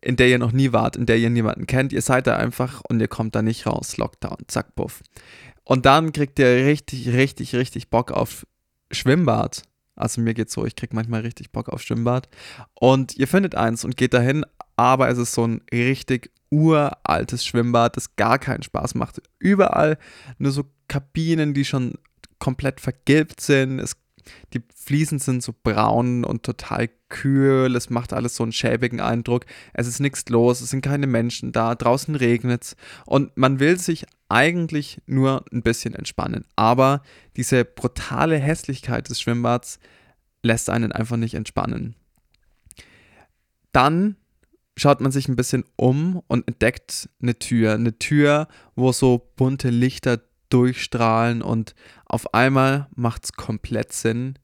in 0.00 0.14
der 0.14 0.28
ihr 0.28 0.38
noch 0.38 0.52
nie 0.52 0.72
wart, 0.72 0.94
in 0.94 1.06
der 1.06 1.18
ihr 1.18 1.30
niemanden 1.30 1.66
kennt. 1.66 1.92
Ihr 1.92 2.02
seid 2.02 2.28
da 2.28 2.36
einfach 2.36 2.80
und 2.88 3.00
ihr 3.00 3.08
kommt 3.08 3.34
da 3.34 3.42
nicht 3.42 3.66
raus. 3.66 3.96
Lockdown, 3.96 4.38
zack, 4.46 4.76
puff. 4.76 5.02
Und 5.64 5.84
dann 5.84 6.12
kriegt 6.12 6.38
ihr 6.38 6.64
richtig, 6.64 7.08
richtig, 7.08 7.56
richtig 7.56 7.90
Bock 7.90 8.12
auf 8.12 8.46
Schwimmbad. 8.92 9.64
Also 10.00 10.20
mir 10.20 10.34
geht's 10.34 10.52
so, 10.52 10.64
ich 10.64 10.76
krieg 10.76 10.92
manchmal 10.92 11.20
richtig 11.20 11.52
Bock 11.52 11.68
auf 11.68 11.82
Schwimmbad. 11.82 12.28
Und 12.74 13.16
ihr 13.16 13.28
findet 13.28 13.54
eins 13.54 13.84
und 13.84 13.96
geht 13.96 14.14
dahin, 14.14 14.44
aber 14.76 15.08
es 15.08 15.18
ist 15.18 15.32
so 15.32 15.46
ein 15.46 15.62
richtig 15.72 16.30
uraltes 16.50 17.44
Schwimmbad, 17.44 17.96
das 17.96 18.16
gar 18.16 18.38
keinen 18.38 18.62
Spaß 18.62 18.94
macht. 18.94 19.22
Überall 19.38 19.98
nur 20.38 20.52
so 20.52 20.64
Kabinen, 20.88 21.54
die 21.54 21.64
schon 21.64 21.94
komplett 22.38 22.80
vergilbt 22.80 23.40
sind. 23.40 23.78
Es 23.78 23.96
die 24.52 24.62
Fliesen 24.74 25.18
sind 25.18 25.42
so 25.42 25.54
braun 25.62 26.24
und 26.24 26.42
total 26.42 26.88
kühl. 27.08 27.74
Es 27.74 27.90
macht 27.90 28.12
alles 28.12 28.36
so 28.36 28.42
einen 28.42 28.52
schäbigen 28.52 29.00
Eindruck. 29.00 29.46
Es 29.72 29.86
ist 29.86 30.00
nichts 30.00 30.28
los. 30.28 30.60
Es 30.60 30.70
sind 30.70 30.82
keine 30.82 31.06
Menschen 31.06 31.52
da. 31.52 31.74
Draußen 31.74 32.14
regnet 32.14 32.64
es. 32.64 32.76
Und 33.06 33.36
man 33.36 33.60
will 33.60 33.78
sich 33.78 34.06
eigentlich 34.30 35.00
nur 35.06 35.44
ein 35.52 35.62
bisschen 35.62 35.94
entspannen. 35.94 36.44
Aber 36.56 37.02
diese 37.36 37.64
brutale 37.64 38.38
Hässlichkeit 38.38 39.08
des 39.08 39.20
Schwimmbads 39.20 39.78
lässt 40.42 40.70
einen 40.70 40.92
einfach 40.92 41.16
nicht 41.16 41.34
entspannen. 41.34 41.94
Dann 43.72 44.16
schaut 44.76 45.00
man 45.00 45.12
sich 45.12 45.28
ein 45.28 45.36
bisschen 45.36 45.64
um 45.76 46.22
und 46.26 46.48
entdeckt 46.48 47.08
eine 47.20 47.38
Tür. 47.38 47.74
Eine 47.74 47.98
Tür, 47.98 48.48
wo 48.74 48.92
so 48.92 49.30
bunte 49.36 49.70
Lichter 49.70 50.20
durchstrahlen 50.48 51.42
und 51.42 51.74
auf 52.06 52.34
einmal 52.34 52.88
macht 52.94 53.24
es 53.24 53.32
komplett 53.32 53.92
Sinn, 53.92 54.34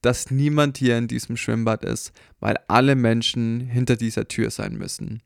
dass 0.00 0.30
niemand 0.30 0.78
hier 0.78 0.96
in 0.96 1.08
diesem 1.08 1.36
Schwimmbad 1.36 1.84
ist, 1.84 2.12
weil 2.38 2.56
alle 2.68 2.94
Menschen 2.94 3.60
hinter 3.60 3.96
dieser 3.96 4.28
Tür 4.28 4.50
sein 4.50 4.76
müssen. 4.76 5.22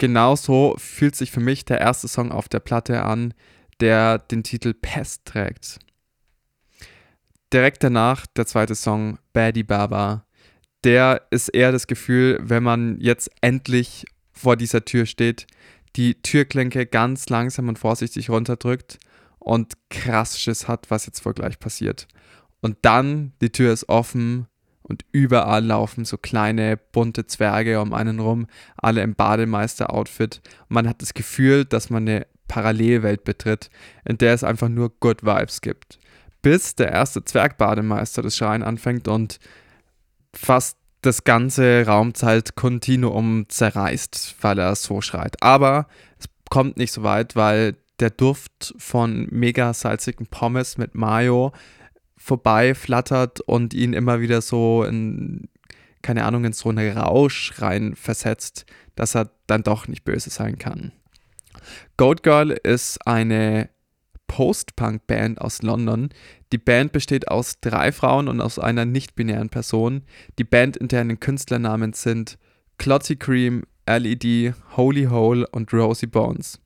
Genauso 0.00 0.76
fühlt 0.78 1.14
sich 1.14 1.30
für 1.30 1.40
mich 1.40 1.66
der 1.66 1.78
erste 1.78 2.08
Song 2.08 2.32
auf 2.32 2.48
der 2.48 2.60
Platte 2.60 3.02
an, 3.02 3.34
der 3.80 4.18
den 4.18 4.42
Titel 4.42 4.72
Pest 4.72 5.26
trägt. 5.26 5.78
Direkt 7.52 7.84
danach 7.84 8.24
der 8.26 8.46
zweite 8.46 8.74
Song 8.74 9.18
Baddie 9.34 9.62
Baba. 9.62 10.24
Der 10.84 11.26
ist 11.30 11.48
eher 11.48 11.70
das 11.70 11.86
Gefühl, 11.86 12.38
wenn 12.40 12.62
man 12.62 12.98
jetzt 12.98 13.30
endlich 13.42 14.06
vor 14.32 14.56
dieser 14.56 14.86
Tür 14.86 15.04
steht, 15.04 15.46
die 15.96 16.14
Türklinke 16.22 16.86
ganz 16.86 17.28
langsam 17.28 17.68
und 17.68 17.78
vorsichtig 17.78 18.30
runterdrückt 18.30 18.98
und 19.38 19.74
krass 19.90 20.40
Schiss 20.40 20.66
hat, 20.66 20.90
was 20.90 21.04
jetzt 21.04 21.26
wohl 21.26 21.34
gleich 21.34 21.58
passiert. 21.58 22.08
Und 22.62 22.78
dann, 22.80 23.34
die 23.42 23.52
Tür 23.52 23.70
ist 23.70 23.90
offen 23.90 24.46
und 24.90 25.04
überall 25.12 25.64
laufen 25.64 26.04
so 26.04 26.18
kleine 26.18 26.76
bunte 26.76 27.24
Zwerge 27.26 27.80
um 27.80 27.94
einen 27.94 28.18
rum, 28.18 28.48
alle 28.76 29.02
im 29.02 29.14
Bademeister-Outfit. 29.14 30.42
Man 30.68 30.88
hat 30.88 31.00
das 31.00 31.14
Gefühl, 31.14 31.64
dass 31.64 31.90
man 31.90 32.08
eine 32.08 32.26
Parallelwelt 32.48 33.22
betritt, 33.22 33.70
in 34.04 34.18
der 34.18 34.34
es 34.34 34.42
einfach 34.42 34.68
nur 34.68 34.90
Good 34.98 35.22
Vibes 35.22 35.60
gibt. 35.60 36.00
Bis 36.42 36.74
der 36.74 36.90
erste 36.90 37.24
Zwergbademeister 37.24 38.20
das 38.22 38.36
Schreien 38.36 38.64
anfängt 38.64 39.06
und 39.06 39.38
fast 40.34 40.76
das 41.02 41.22
ganze 41.22 41.86
Raumzeit-Kontinuum 41.86 43.46
zerreißt, 43.48 44.34
weil 44.40 44.58
er 44.58 44.74
so 44.74 45.00
schreit. 45.00 45.40
Aber 45.40 45.86
es 46.18 46.26
kommt 46.50 46.76
nicht 46.76 46.92
so 46.92 47.04
weit, 47.04 47.36
weil 47.36 47.76
der 48.00 48.10
Duft 48.10 48.74
von 48.78 49.28
mega 49.30 49.72
salzigen 49.72 50.26
Pommes 50.26 50.78
mit 50.78 50.96
Mayo 50.96 51.52
vorbei 52.20 52.74
flattert 52.74 53.40
und 53.40 53.72
ihn 53.72 53.94
immer 53.94 54.20
wieder 54.20 54.42
so 54.42 54.84
in, 54.84 55.48
keine 56.02 56.24
Ahnung, 56.24 56.44
in 56.44 56.52
so 56.52 56.68
einen 56.68 56.96
Rausch 56.96 57.54
rein 57.58 57.96
versetzt, 57.96 58.66
dass 58.94 59.16
er 59.16 59.30
dann 59.46 59.62
doch 59.62 59.88
nicht 59.88 60.04
böse 60.04 60.28
sein 60.28 60.58
kann. 60.58 60.92
Goat 61.96 62.22
Girl 62.22 62.50
ist 62.50 63.06
eine 63.06 63.70
Post-Punk-Band 64.28 65.40
aus 65.40 65.62
London. 65.62 66.10
Die 66.52 66.58
Band 66.58 66.92
besteht 66.92 67.28
aus 67.28 67.58
drei 67.60 67.90
Frauen 67.90 68.28
und 68.28 68.40
aus 68.42 68.58
einer 68.58 68.84
nicht-binären 68.84 69.48
Person. 69.48 70.02
Die 70.38 70.44
Band, 70.44 70.76
in 70.76 70.88
deren 70.88 71.18
Künstlernamen 71.18 71.94
sind 71.94 72.38
Clotty 72.76 73.16
Cream, 73.16 73.64
LED, 73.88 74.54
Holy 74.76 75.06
Hole 75.06 75.46
und 75.48 75.72
Rosie 75.72 76.06
Bones. 76.06 76.60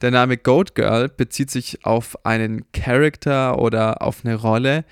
Der 0.00 0.10
Name 0.10 0.36
Goat 0.36 0.74
Girl 0.74 1.08
bezieht 1.08 1.50
sich 1.50 1.84
auf 1.84 2.24
einen 2.24 2.70
Charakter 2.72 3.58
oder 3.58 4.02
auf 4.02 4.24
eine 4.24 4.34
Rolle 4.34 4.84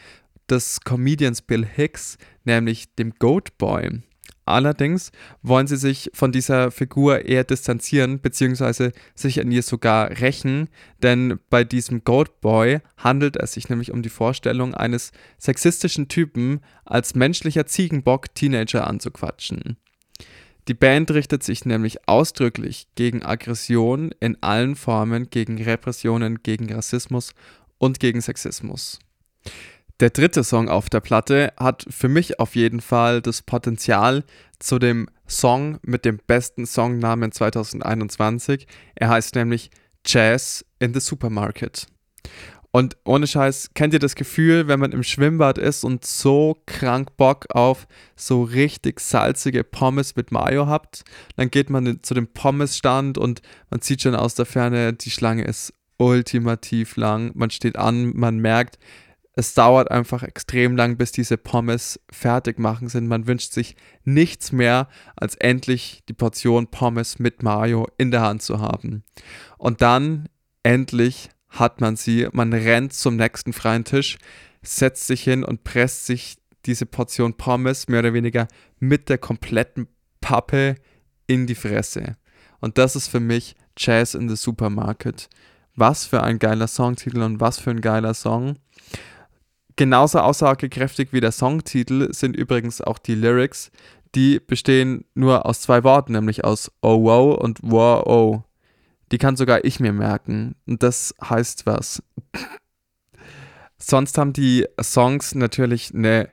des 0.49 0.81
Comedians 0.83 1.43
Bill 1.43 1.67
Hicks, 1.67 2.19
nämlich 2.45 2.95
dem 2.95 3.15
Goat 3.19 3.59
Boy. 3.59 4.03
Allerdings 4.45 5.13
wollen 5.43 5.69
sie 5.69 5.77
sich 5.77 6.11
von 6.15 6.33
dieser 6.33 6.73
Figur 6.73 7.25
eher 7.25 7.45
distanzieren, 7.45 8.21
beziehungsweise 8.21 8.93
sich 9.15 9.41
an 9.41 9.53
ihr 9.53 9.63
sogar 9.63 10.11
rächen, 10.21 10.69
denn 11.03 11.39
bei 11.49 11.63
diesem 11.63 12.03
Goat 12.03 12.41
Boy 12.41 12.81
handelt 12.97 13.37
es 13.37 13.53
sich 13.53 13.69
nämlich 13.69 13.93
um 13.93 14.03
die 14.03 14.09
Vorstellung 14.09 14.75
eines 14.75 15.13
sexistischen 15.39 16.09
Typen 16.09 16.61
als 16.85 17.15
menschlicher 17.15 17.67
Ziegenbock 17.67 18.35
Teenager 18.35 18.87
anzuquatschen. 18.87 19.77
Die 20.69 20.75
Band 20.75 21.11
richtet 21.11 21.43
sich 21.43 21.65
nämlich 21.65 22.09
ausdrücklich 22.09 22.87
gegen 22.95 23.25
Aggression 23.25 24.13
in 24.21 24.41
allen 24.43 24.77
Formen, 24.77 25.29
gegen 25.29 25.61
Repressionen, 25.61 26.43
gegen 26.43 26.73
Rassismus 26.73 27.35
und 27.79 27.99
gegen 27.99 28.21
Sexismus. 28.21 29.01
Der 29.99 30.11
dritte 30.11 30.45
Song 30.45 30.69
auf 30.69 30.89
der 30.89 31.01
Platte 31.01 31.53
hat 31.57 31.85
für 31.91 32.09
mich 32.09 32.39
auf 32.39 32.55
jeden 32.55 32.81
Fall 32.81 33.21
das 33.23 33.43
Potenzial 33.43 34.25
zu 34.59 34.79
dem 34.79 35.09
Song 35.29 35.79
mit 35.83 36.05
dem 36.05 36.19
besten 36.27 36.67
Songnamen 36.67 37.33
2021. 37.33 38.67
Er 38.95 39.09
heißt 39.09 39.35
nämlich 39.35 39.71
Jazz 40.07 40.65
in 40.79 40.95
the 40.95 41.01
Supermarket. 41.01 41.87
Und 42.75 42.97
ohne 43.05 43.27
Scheiß, 43.27 43.71
kennt 43.75 43.93
ihr 43.93 44.01
das 44.01 44.15
Gefühl, 44.15 44.67
wenn 44.67 44.81
man 44.81 44.93
im 44.93 45.03
Schwimmbad 45.03 45.59
ist 45.59 45.85
und 45.85 46.07
so 46.07 46.63
krank 46.65 47.19
Bock 47.19 47.47
auf 47.55 47.87
so 48.17 48.43
richtig 48.43 48.99
salzige 48.99 49.63
Pommes 49.63 50.17
mit 50.17 50.33
Mayo 50.33 50.67
habt? 50.67 51.05
Dann 51.37 51.51
geht 51.51 51.69
man 51.69 52.03
zu 52.03 52.15
dem 52.15 52.29
Pommesstand 52.29 53.19
und 53.19 53.43
man 53.69 53.83
sieht 53.83 54.01
schon 54.01 54.15
aus 54.15 54.35
der 54.35 54.47
Ferne, 54.47 54.95
die 54.95 55.11
Schlange 55.11 55.45
ist 55.45 55.75
ultimativ 55.99 56.97
lang. 56.97 57.33
Man 57.35 57.51
steht 57.51 57.77
an, 57.77 58.17
man 58.17 58.39
merkt, 58.39 58.79
es 59.35 59.53
dauert 59.53 59.91
einfach 59.91 60.23
extrem 60.23 60.75
lang, 60.75 60.97
bis 60.97 61.13
diese 61.13 61.37
Pommes 61.37 62.01
fertig 62.11 62.59
machen 62.59 62.89
sind. 62.89 63.07
Man 63.07 63.27
wünscht 63.27 63.53
sich 63.53 63.77
nichts 64.05 64.51
mehr, 64.51 64.89
als 65.17 65.35
endlich 65.37 66.03
die 66.09 66.15
Portion 66.15 66.69
Pommes 66.69 67.19
mit 67.19 67.43
Mayo 67.43 67.87
in 67.99 68.11
der 68.11 68.23
Hand 68.23 68.43
zu 68.43 68.61
haben. 68.61 69.05
Und 69.59 69.83
dann 69.83 70.29
endlich 70.63 71.31
hat 71.53 71.81
man 71.81 71.97
sie. 71.97 72.29
Man 72.33 72.53
rennt 72.53 72.93
zum 72.93 73.17
nächsten 73.17 73.53
freien 73.53 73.85
Tisch, 73.85 74.19
setzt 74.63 75.07
sich 75.07 75.23
hin 75.23 75.45
und 75.45 75.65
presst 75.65 76.07
sich 76.07 76.37
diese 76.67 76.87
Portion 76.87 77.35
Pommes 77.35 77.89
mehr 77.89 78.01
oder 78.01 78.15
weniger 78.15 78.49
mit 78.79 79.09
der 79.09 79.19
kompletten 79.19 79.89
Pappe 80.21 80.77
in 81.27 81.47
die 81.47 81.55
Fresse. 81.55 82.17
Und 82.61 82.79
das 82.79 82.97
ist 82.97 83.09
für 83.09 83.21
mich 83.21 83.57
Jazz 83.77 84.15
in 84.15 84.29
the 84.29 84.37
Supermarket. 84.37 85.29
Was 85.75 86.07
für 86.07 86.23
ein 86.23 86.39
geiler 86.39 86.69
Songtitel 86.69 87.23
und 87.23 87.41
was 87.41 87.59
für 87.59 87.71
ein 87.71 87.81
geiler 87.81 88.15
Song. 88.15 88.57
Genauso 89.77 90.21
aussagekräftig 90.21 91.13
wie 91.13 91.21
der 91.21 91.33
Songtitel 91.33 92.13
sind 92.13 92.37
übrigens 92.37 92.81
auch 92.81 92.99
die 92.99 93.15
Lyrics. 93.15 93.71
Die 94.15 94.39
bestehen 94.39 95.07
nur 95.15 95.47
aus 95.47 95.63
zwei 95.63 95.83
Worten, 95.83 96.13
nämlich 96.13 96.45
aus 96.45 96.71
Oh 96.83 97.03
wow 97.03 97.39
und 97.39 97.59
Wow 97.63 98.07
oh. 98.07 98.43
Die 99.13 99.19
kann 99.19 99.37
sogar 99.37 99.65
ich 99.65 99.79
mir 99.79 99.93
merken. 99.93 100.57
Und 100.67 100.83
das 100.83 101.15
heißt 101.23 101.67
was. 101.67 102.03
Sonst 103.79 104.17
haben 104.17 104.33
die 104.33 104.67
Songs 104.81 105.35
natürlich 105.35 105.95
eine 105.95 106.31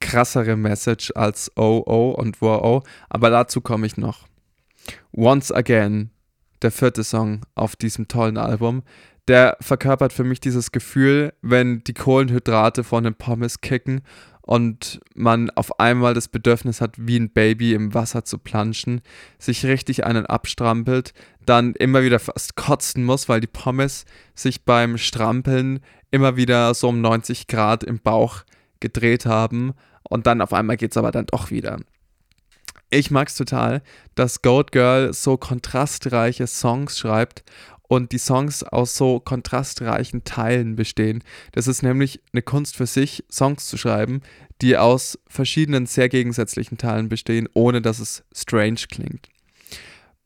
krassere 0.00 0.56
Message 0.56 1.12
als 1.14 1.52
Oh 1.56 1.82
Oh 1.86 2.10
und 2.10 2.42
Wow 2.42 2.62
Oh, 2.62 2.82
aber 3.08 3.30
dazu 3.30 3.60
komme 3.60 3.86
ich 3.86 3.96
noch. 3.96 4.26
Once 5.12 5.52
Again, 5.52 6.10
der 6.62 6.72
vierte 6.72 7.04
Song 7.04 7.42
auf 7.54 7.76
diesem 7.76 8.08
tollen 8.08 8.38
Album, 8.38 8.82
der 9.28 9.56
verkörpert 9.60 10.12
für 10.12 10.24
mich 10.24 10.40
dieses 10.40 10.72
Gefühl, 10.72 11.32
wenn 11.42 11.84
die 11.84 11.94
Kohlenhydrate 11.94 12.82
von 12.82 13.04
den 13.04 13.14
Pommes 13.14 13.60
kicken 13.60 14.00
und 14.42 15.00
man 15.14 15.50
auf 15.50 15.78
einmal 15.78 16.14
das 16.14 16.28
Bedürfnis 16.28 16.80
hat, 16.80 16.94
wie 16.98 17.18
ein 17.18 17.30
Baby 17.30 17.74
im 17.74 17.94
Wasser 17.94 18.24
zu 18.24 18.38
planschen, 18.38 19.00
sich 19.38 19.64
richtig 19.64 20.04
einen 20.04 20.26
abstrampelt, 20.26 21.14
dann 21.46 21.74
immer 21.74 22.02
wieder 22.02 22.18
fast 22.18 22.56
kotzen 22.56 23.04
muss, 23.04 23.28
weil 23.28 23.40
die 23.40 23.46
Pommes 23.46 24.04
sich 24.34 24.64
beim 24.64 24.98
Strampeln 24.98 25.80
immer 26.10 26.36
wieder 26.36 26.74
so 26.74 26.88
um 26.88 27.00
90 27.00 27.46
Grad 27.46 27.84
im 27.84 28.00
Bauch 28.00 28.42
gedreht 28.80 29.26
haben 29.26 29.72
und 30.02 30.26
dann 30.26 30.40
auf 30.40 30.52
einmal 30.52 30.76
geht 30.76 30.90
es 30.90 30.96
aber 30.96 31.12
dann 31.12 31.26
doch 31.26 31.50
wieder. 31.50 31.78
Ich 32.94 33.10
mag 33.10 33.28
es 33.28 33.36
total, 33.36 33.80
dass 34.16 34.42
Goat 34.42 34.70
Girl 34.70 35.14
so 35.14 35.38
kontrastreiche 35.38 36.46
Songs 36.46 36.98
schreibt 36.98 37.42
und 37.88 38.12
die 38.12 38.18
Songs 38.18 38.62
aus 38.64 38.94
so 38.98 39.18
kontrastreichen 39.18 40.24
Teilen 40.24 40.76
bestehen. 40.76 41.24
Das 41.52 41.68
ist 41.68 41.82
nämlich 41.82 42.20
eine 42.34 42.42
Kunst 42.42 42.76
für 42.76 42.84
sich, 42.84 43.24
Songs 43.32 43.66
zu 43.66 43.78
schreiben, 43.78 44.20
die 44.60 44.76
aus 44.76 45.18
verschiedenen 45.26 45.86
sehr 45.86 46.10
gegensätzlichen 46.10 46.76
Teilen 46.76 47.08
bestehen, 47.08 47.48
ohne 47.54 47.80
dass 47.80 47.98
es 47.98 48.24
strange 48.30 48.80
klingt. 48.90 49.26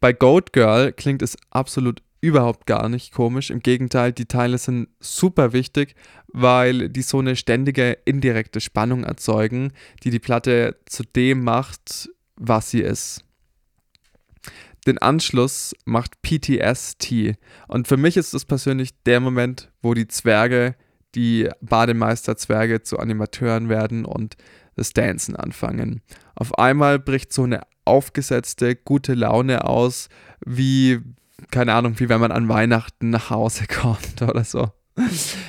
Bei 0.00 0.12
Goat 0.12 0.52
Girl 0.52 0.92
klingt 0.92 1.22
es 1.22 1.36
absolut 1.50 2.02
überhaupt 2.20 2.66
gar 2.66 2.88
nicht 2.88 3.12
komisch. 3.12 3.50
Im 3.50 3.60
Gegenteil, 3.60 4.12
die 4.12 4.26
Teile 4.26 4.58
sind 4.58 4.88
super 4.98 5.52
wichtig, 5.52 5.94
weil 6.26 6.88
die 6.88 7.02
so 7.02 7.20
eine 7.20 7.36
ständige 7.36 7.96
indirekte 8.04 8.60
Spannung 8.60 9.04
erzeugen, 9.04 9.72
die 10.02 10.10
die 10.10 10.18
Platte 10.18 10.76
zu 10.86 11.04
dem 11.04 11.44
macht, 11.44 12.10
was 12.36 12.70
sie 12.70 12.80
ist. 12.80 13.24
Den 14.86 14.98
Anschluss 14.98 15.74
macht 15.84 16.22
PTST. 16.22 17.34
Und 17.66 17.88
für 17.88 17.96
mich 17.96 18.16
ist 18.16 18.34
das 18.34 18.44
persönlich 18.44 18.90
der 19.04 19.20
Moment, 19.20 19.70
wo 19.82 19.94
die 19.94 20.06
Zwerge, 20.06 20.76
die 21.14 21.48
Bademeisterzwerge 21.60 22.82
zu 22.82 22.98
Animateuren 22.98 23.68
werden 23.68 24.04
und 24.04 24.36
das 24.76 24.92
Dancen 24.92 25.34
anfangen. 25.34 26.02
Auf 26.34 26.58
einmal 26.58 26.98
bricht 26.98 27.32
so 27.32 27.44
eine 27.44 27.62
aufgesetzte, 27.84 28.76
gute 28.76 29.14
Laune 29.14 29.64
aus, 29.64 30.08
wie, 30.44 31.00
keine 31.50 31.72
Ahnung, 31.72 31.98
wie 31.98 32.08
wenn 32.08 32.20
man 32.20 32.32
an 32.32 32.48
Weihnachten 32.48 33.10
nach 33.10 33.30
Hause 33.30 33.66
kommt 33.68 34.22
oder 34.22 34.44
so. 34.44 34.70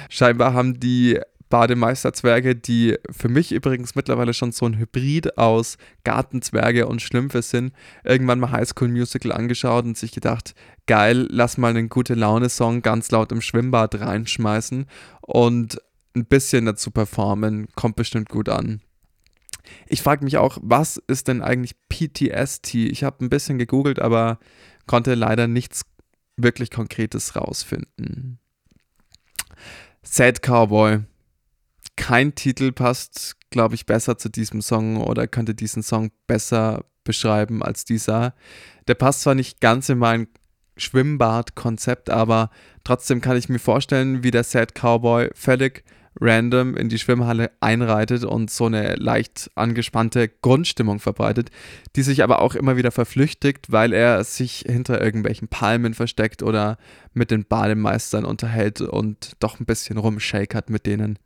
Scheinbar 0.09 0.53
haben 0.53 0.79
die 0.79 1.19
Bademeisterzwerge, 1.49 2.55
die 2.55 2.97
für 3.09 3.29
mich 3.29 3.51
übrigens 3.51 3.95
mittlerweile 3.95 4.33
schon 4.33 4.51
so 4.51 4.65
ein 4.65 4.77
Hybrid 4.77 5.37
aus 5.37 5.77
Gartenzwerge 6.03 6.87
und 6.87 7.01
Schlümpfe 7.01 7.41
sind, 7.41 7.73
irgendwann 8.03 8.39
mal 8.39 8.51
Highschool 8.51 8.89
Musical 8.89 9.31
angeschaut 9.31 9.85
und 9.85 9.97
sich 9.97 10.11
gedacht, 10.11 10.55
geil, 10.87 11.27
lass 11.29 11.57
mal 11.57 11.69
einen 11.69 11.89
gute 11.89 12.13
Laune-Song 12.13 12.81
ganz 12.81 13.11
laut 13.11 13.31
im 13.31 13.41
Schwimmbad 13.41 13.99
reinschmeißen 13.99 14.85
und 15.21 15.81
ein 16.15 16.25
bisschen 16.25 16.65
dazu 16.65 16.91
performen, 16.91 17.67
kommt 17.75 17.95
bestimmt 17.95 18.29
gut 18.29 18.49
an. 18.49 18.81
Ich 19.87 20.01
frage 20.01 20.23
mich 20.23 20.37
auch, 20.37 20.57
was 20.61 20.97
ist 21.07 21.27
denn 21.27 21.41
eigentlich 21.41 21.75
PTST? 21.89 22.73
Ich 22.75 23.03
habe 23.03 23.23
ein 23.23 23.29
bisschen 23.29 23.57
gegoogelt, 23.57 23.99
aber 23.99 24.39
konnte 24.85 25.13
leider 25.13 25.47
nichts 25.47 25.81
wirklich 26.37 26.71
Konkretes 26.71 27.35
rausfinden. 27.35 28.39
Sad 30.03 30.41
Cowboy 30.41 30.99
kein 31.97 32.35
Titel 32.35 32.71
passt, 32.71 33.35
glaube 33.49 33.75
ich, 33.75 33.85
besser 33.85 34.17
zu 34.17 34.29
diesem 34.29 34.61
Song 34.61 34.97
oder 34.97 35.27
könnte 35.27 35.53
diesen 35.53 35.83
Song 35.83 36.11
besser 36.27 36.85
beschreiben 37.03 37.61
als 37.63 37.83
dieser. 37.83 38.33
Der 38.87 38.95
passt 38.95 39.21
zwar 39.21 39.35
nicht 39.35 39.59
ganz 39.59 39.89
in 39.89 39.97
mein 39.97 40.27
Schwimmbad-Konzept, 40.77 42.09
aber 42.09 42.49
trotzdem 42.83 43.19
kann 43.19 43.35
ich 43.35 43.49
mir 43.49 43.59
vorstellen, 43.59 44.23
wie 44.23 44.31
der 44.31 44.43
Sad 44.43 44.73
Cowboy 44.75 45.29
völlig 45.33 45.83
random 46.19 46.75
in 46.75 46.89
die 46.89 46.99
Schwimmhalle 46.99 47.51
einreitet 47.59 48.23
und 48.23 48.49
so 48.49 48.65
eine 48.65 48.95
leicht 48.95 49.51
angespannte 49.55 50.29
Grundstimmung 50.41 50.99
verbreitet, 50.99 51.49
die 51.95 52.01
sich 52.01 52.23
aber 52.23 52.41
auch 52.41 52.55
immer 52.55 52.77
wieder 52.77 52.91
verflüchtigt, 52.91 53.71
weil 53.71 53.93
er 53.93 54.23
sich 54.23 54.65
hinter 54.67 55.01
irgendwelchen 55.01 55.47
Palmen 55.47 55.93
versteckt 55.93 56.43
oder 56.43 56.77
mit 57.13 57.31
den 57.31 57.45
Bademeistern 57.45 58.25
unterhält 58.25 58.81
und 58.81 59.33
doch 59.39 59.59
ein 59.59 59.65
bisschen 59.65 59.97
rumshakert 59.97 60.69
mit 60.69 60.85
denen. 60.85 61.19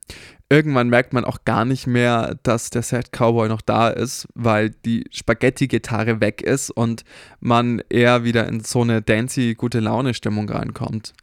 Irgendwann 0.50 0.90
merkt 0.90 1.14
man 1.14 1.24
auch 1.24 1.46
gar 1.46 1.64
nicht 1.64 1.88
mehr, 1.88 2.38
dass 2.44 2.70
der 2.70 2.82
Sad 2.82 3.12
Cowboy 3.12 3.48
noch 3.48 3.62
da 3.62 3.90
ist, 3.90 4.28
weil 4.36 4.72
die 4.72 5.06
Spaghetti-Gitarre 5.12 6.20
weg 6.20 6.42
ist 6.42 6.72
und 6.72 7.04
man 7.40 7.82
eher 7.90 8.24
wieder 8.24 8.48
in 8.48 8.62
so 8.62 8.82
eine 8.82 9.02
dancy, 9.02 9.56
gute 9.56 9.80
Laune-Stimmung 9.80 10.50
reinkommt. 10.50 11.14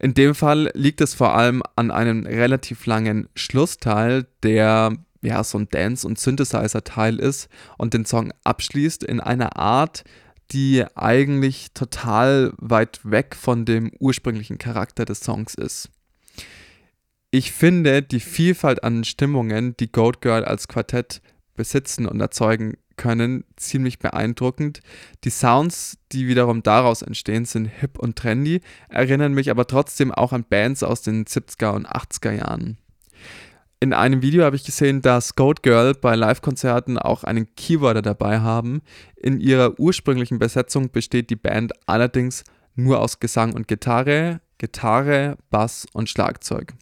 In 0.00 0.14
dem 0.14 0.34
Fall 0.34 0.70
liegt 0.72 1.02
es 1.02 1.12
vor 1.12 1.34
allem 1.34 1.62
an 1.76 1.90
einem 1.90 2.24
relativ 2.24 2.86
langen 2.86 3.28
Schlussteil, 3.34 4.26
der 4.42 4.96
ja 5.20 5.44
so 5.44 5.58
ein 5.58 5.68
Dance- 5.68 6.06
und 6.06 6.18
Synthesizer-Teil 6.18 7.18
ist 7.18 7.50
und 7.76 7.92
den 7.92 8.06
Song 8.06 8.32
abschließt 8.42 9.04
in 9.04 9.20
einer 9.20 9.58
Art, 9.58 10.04
die 10.52 10.84
eigentlich 10.94 11.72
total 11.74 12.54
weit 12.56 13.00
weg 13.04 13.36
von 13.36 13.66
dem 13.66 13.92
ursprünglichen 14.00 14.56
Charakter 14.56 15.04
des 15.04 15.20
Songs 15.20 15.54
ist. 15.54 15.90
Ich 17.30 17.52
finde 17.52 18.02
die 18.02 18.20
Vielfalt 18.20 18.82
an 18.82 19.04
Stimmungen, 19.04 19.76
die 19.78 19.92
Goat 19.92 20.22
Girl 20.22 20.44
als 20.44 20.66
Quartett 20.66 21.20
besitzen 21.54 22.06
und 22.06 22.20
erzeugen 22.20 22.78
können, 23.00 23.44
ziemlich 23.56 23.98
beeindruckend. 23.98 24.80
Die 25.24 25.30
Sounds, 25.30 25.96
die 26.12 26.28
wiederum 26.28 26.62
daraus 26.62 27.00
entstehen, 27.00 27.46
sind 27.46 27.64
hip 27.64 27.98
und 27.98 28.16
trendy, 28.16 28.60
erinnern 28.90 29.32
mich 29.32 29.50
aber 29.50 29.66
trotzdem 29.66 30.12
auch 30.12 30.34
an 30.34 30.44
Bands 30.44 30.82
aus 30.82 31.00
den 31.00 31.24
70er 31.24 31.70
und 31.70 31.88
80er 31.88 32.32
Jahren. 32.32 32.76
In 33.80 33.94
einem 33.94 34.20
Video 34.20 34.44
habe 34.44 34.56
ich 34.56 34.64
gesehen, 34.64 35.00
dass 35.00 35.34
Goat 35.34 35.62
Girl 35.62 35.94
bei 35.94 36.14
Live-Konzerten 36.14 36.98
auch 36.98 37.24
einen 37.24 37.54
Keyboarder 37.54 38.02
dabei 38.02 38.40
haben. 38.40 38.82
In 39.16 39.40
ihrer 39.40 39.80
ursprünglichen 39.80 40.38
Besetzung 40.38 40.90
besteht 40.90 41.30
die 41.30 41.36
Band 41.36 41.72
allerdings 41.86 42.44
nur 42.74 43.00
aus 43.00 43.18
Gesang 43.18 43.54
und 43.54 43.66
Gitarre, 43.66 44.42
Gitarre, 44.58 45.38
Bass 45.48 45.86
und 45.94 46.10
Schlagzeug. 46.10 46.74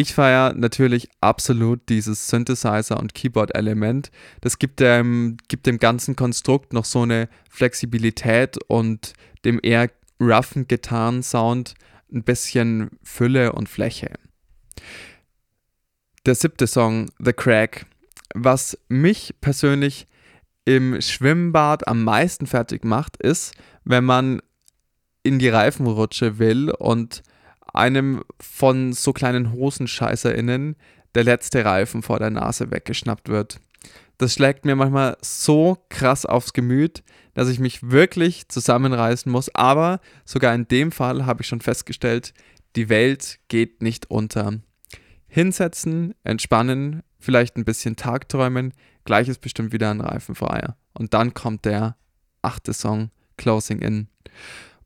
Ich 0.00 0.14
feiere 0.14 0.54
natürlich 0.54 1.08
absolut 1.20 1.88
dieses 1.88 2.28
Synthesizer- 2.28 3.00
und 3.00 3.14
Keyboard-Element. 3.14 4.12
Das 4.40 4.60
gibt 4.60 4.78
dem, 4.78 5.38
gibt 5.48 5.66
dem 5.66 5.80
ganzen 5.80 6.14
Konstrukt 6.14 6.72
noch 6.72 6.84
so 6.84 7.02
eine 7.02 7.28
Flexibilität 7.50 8.58
und 8.68 9.14
dem 9.44 9.58
eher 9.60 9.90
roughen 10.20 10.68
Gitarrensound 10.68 11.74
ein 12.12 12.22
bisschen 12.22 12.90
Fülle 13.02 13.50
und 13.54 13.68
Fläche. 13.68 14.12
Der 16.26 16.36
siebte 16.36 16.68
Song, 16.68 17.10
The 17.18 17.32
Crack, 17.32 17.84
was 18.36 18.78
mich 18.86 19.34
persönlich 19.40 20.06
im 20.64 21.00
Schwimmbad 21.00 21.88
am 21.88 22.04
meisten 22.04 22.46
fertig 22.46 22.84
macht, 22.84 23.16
ist, 23.16 23.52
wenn 23.82 24.04
man 24.04 24.42
in 25.24 25.40
die 25.40 25.48
Reifenrutsche 25.48 26.38
will 26.38 26.70
und 26.70 27.24
einem 27.78 28.24
von 28.40 28.92
so 28.92 29.12
kleinen 29.12 29.52
HosenscheißerInnen 29.52 30.76
der 31.14 31.24
letzte 31.24 31.64
Reifen 31.64 32.02
vor 32.02 32.18
der 32.18 32.30
Nase 32.30 32.70
weggeschnappt 32.70 33.28
wird. 33.28 33.60
Das 34.18 34.34
schlägt 34.34 34.64
mir 34.64 34.74
manchmal 34.74 35.16
so 35.22 35.78
krass 35.88 36.26
aufs 36.26 36.52
Gemüt, 36.52 37.04
dass 37.34 37.48
ich 37.48 37.60
mich 37.60 37.90
wirklich 37.90 38.48
zusammenreißen 38.48 39.30
muss. 39.30 39.54
Aber 39.54 40.00
sogar 40.24 40.54
in 40.54 40.66
dem 40.66 40.90
Fall 40.90 41.24
habe 41.24 41.42
ich 41.42 41.48
schon 41.48 41.60
festgestellt, 41.60 42.34
die 42.74 42.88
Welt 42.88 43.38
geht 43.46 43.80
nicht 43.80 44.10
unter. 44.10 44.54
Hinsetzen, 45.28 46.14
entspannen, 46.24 47.02
vielleicht 47.20 47.56
ein 47.56 47.64
bisschen 47.64 47.94
Tagträumen, 47.94 48.72
gleich 49.04 49.28
ist 49.28 49.40
bestimmt 49.40 49.72
wieder 49.72 49.90
ein 49.90 50.00
Reifen 50.00 50.34
freier. 50.34 50.76
Und 50.94 51.14
dann 51.14 51.32
kommt 51.32 51.64
der 51.64 51.96
achte 52.42 52.72
Song, 52.72 53.10
Closing 53.36 53.78
In. 53.80 54.08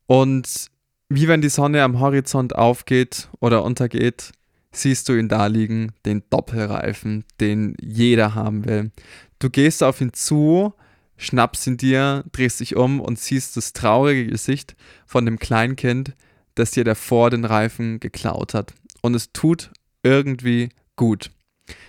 Und 0.06 0.70
wie 1.14 1.28
wenn 1.28 1.40
die 1.40 1.48
Sonne 1.48 1.82
am 1.82 2.00
Horizont 2.00 2.54
aufgeht 2.54 3.28
oder 3.40 3.64
untergeht, 3.64 4.32
siehst 4.72 5.08
du 5.08 5.14
ihn 5.14 5.28
da 5.28 5.46
liegen, 5.46 5.92
den 6.06 6.22
Doppelreifen, 6.30 7.24
den 7.40 7.76
jeder 7.80 8.34
haben 8.34 8.64
will. 8.64 8.90
Du 9.38 9.50
gehst 9.50 9.82
auf 9.82 10.00
ihn 10.00 10.12
zu, 10.12 10.72
schnappst 11.16 11.66
ihn 11.66 11.76
dir, 11.76 12.24
drehst 12.32 12.60
dich 12.60 12.76
um 12.76 13.00
und 13.00 13.18
siehst 13.18 13.56
das 13.56 13.72
traurige 13.72 14.26
Gesicht 14.26 14.74
von 15.06 15.24
dem 15.26 15.38
Kleinkind, 15.38 16.14
das 16.54 16.70
dir 16.70 16.84
davor 16.84 17.30
den 17.30 17.44
Reifen 17.44 18.00
geklaut 18.00 18.54
hat. 18.54 18.74
Und 19.02 19.14
es 19.14 19.32
tut 19.32 19.70
irgendwie 20.02 20.70
gut. 20.96 21.30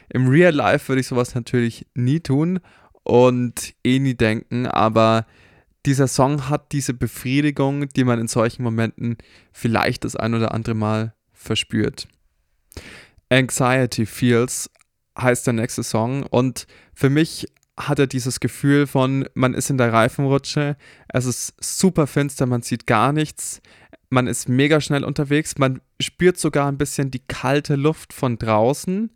Im 0.09 0.27
Real 0.27 0.53
Life 0.53 0.89
würde 0.89 1.01
ich 1.01 1.07
sowas 1.07 1.36
natürlich 1.36 1.86
nie 1.95 2.19
tun 2.19 2.59
und 3.03 3.73
eh 3.83 3.99
nie 3.99 4.15
denken, 4.15 4.67
aber 4.67 5.25
dieser 5.86 6.08
Song 6.08 6.50
hat 6.50 6.72
diese 6.72 6.93
Befriedigung, 6.93 7.89
die 7.89 8.04
man 8.04 8.19
in 8.19 8.28
solchen 8.28 8.63
Momenten 8.63 9.17
vielleicht 9.52 10.06
das 10.06 10.15
ein 10.15 10.34
oder 10.34 10.54
andere 10.54 10.76
Mal 10.76 11.13
verspürt. 11.34 12.08
Anxiety 13.30 14.06
Feels 14.06 14.69
heißt 15.19 15.46
der 15.46 15.54
nächste 15.54 15.84
Song 15.84 16.24
und 16.24 16.67
für 16.93 17.10
mich 17.10 17.48
hat 17.78 18.00
er 18.00 18.08
dieses 18.08 18.39
Gefühl 18.39 18.86
von, 18.88 19.28
man 19.34 19.54
ist 19.54 19.69
in 19.69 19.78
der 19.78 19.91
Reifenrutsche, 19.91 20.78
es 21.10 21.26
ist 21.26 21.56
super 21.60 22.08
finster, 22.08 22.46
man 22.46 22.62
sieht 22.62 22.86
gar 22.86 23.12
nichts, 23.12 23.62
man 24.10 24.28
ist 24.28 24.48
mega 24.48 24.80
schnell 24.80 25.04
unterwegs, 25.04 25.58
man 25.58 25.82
spürt 26.00 26.38
sogar 26.38 26.67
ein 26.67 26.78
bisschen 26.78 27.10
die 27.10 27.24
kalte 27.28 27.76
Luft 27.76 28.13
von 28.13 28.38
draußen 28.38 29.12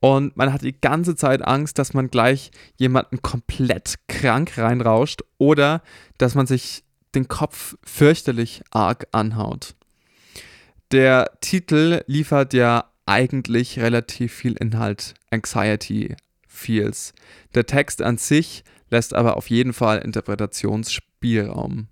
und 0.00 0.36
man 0.36 0.52
hat 0.52 0.62
die 0.62 0.78
ganze 0.78 1.16
Zeit 1.16 1.42
Angst, 1.42 1.78
dass 1.78 1.94
man 1.94 2.08
gleich 2.08 2.50
jemanden 2.76 3.22
komplett 3.22 3.96
krank 4.08 4.58
reinrauscht 4.58 5.22
oder 5.38 5.82
dass 6.18 6.34
man 6.34 6.46
sich 6.46 6.84
den 7.14 7.28
Kopf 7.28 7.76
fürchterlich 7.82 8.62
arg 8.70 9.06
anhaut. 9.12 9.74
Der 10.92 11.30
Titel 11.40 12.02
liefert 12.06 12.52
ja 12.52 12.84
eigentlich 13.06 13.78
relativ 13.78 14.32
viel 14.32 14.52
Inhalt, 14.54 15.14
Anxiety 15.30 16.14
Feels. 16.46 17.12
Der 17.54 17.66
Text 17.66 18.02
an 18.02 18.18
sich 18.18 18.64
lässt 18.90 19.14
aber 19.14 19.36
auf 19.36 19.50
jeden 19.50 19.72
Fall 19.72 19.98
Interpretationsspielraum. 19.98 21.88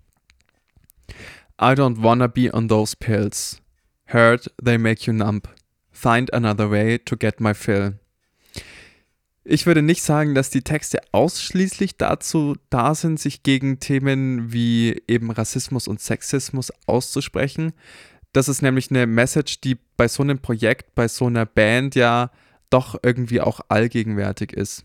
I 1.61 1.73
don't 1.73 2.01
wanna 2.03 2.27
be 2.27 2.53
on 2.53 2.67
those 2.67 2.95
pills. 2.97 3.61
Heard 4.05 4.51
they 4.63 4.77
make 4.77 5.05
you 5.05 5.13
numb. 5.13 5.43
Find 6.05 6.31
another 6.35 6.69
way 6.69 6.99
to 6.99 7.17
get 7.17 7.41
my 7.41 7.55
fill. 7.55 7.97
Ich 9.43 9.65
würde 9.65 9.81
nicht 9.81 10.03
sagen, 10.03 10.35
dass 10.35 10.51
die 10.51 10.61
Texte 10.61 10.99
ausschließlich 11.11 11.97
dazu 11.97 12.55
da 12.69 12.93
sind, 12.93 13.19
sich 13.19 13.41
gegen 13.41 13.79
Themen 13.79 14.53
wie 14.53 15.01
eben 15.07 15.31
Rassismus 15.31 15.87
und 15.87 15.99
Sexismus 15.99 16.71
auszusprechen. 16.85 17.73
Das 18.33 18.49
ist 18.49 18.61
nämlich 18.61 18.91
eine 18.91 19.07
Message, 19.07 19.61
die 19.61 19.79
bei 19.97 20.07
so 20.07 20.21
einem 20.21 20.37
Projekt, 20.37 20.93
bei 20.93 21.07
so 21.07 21.25
einer 21.25 21.47
Band 21.47 21.95
ja 21.95 22.29
doch 22.69 22.99
irgendwie 23.01 23.41
auch 23.41 23.61
allgegenwärtig 23.69 24.53
ist. 24.53 24.83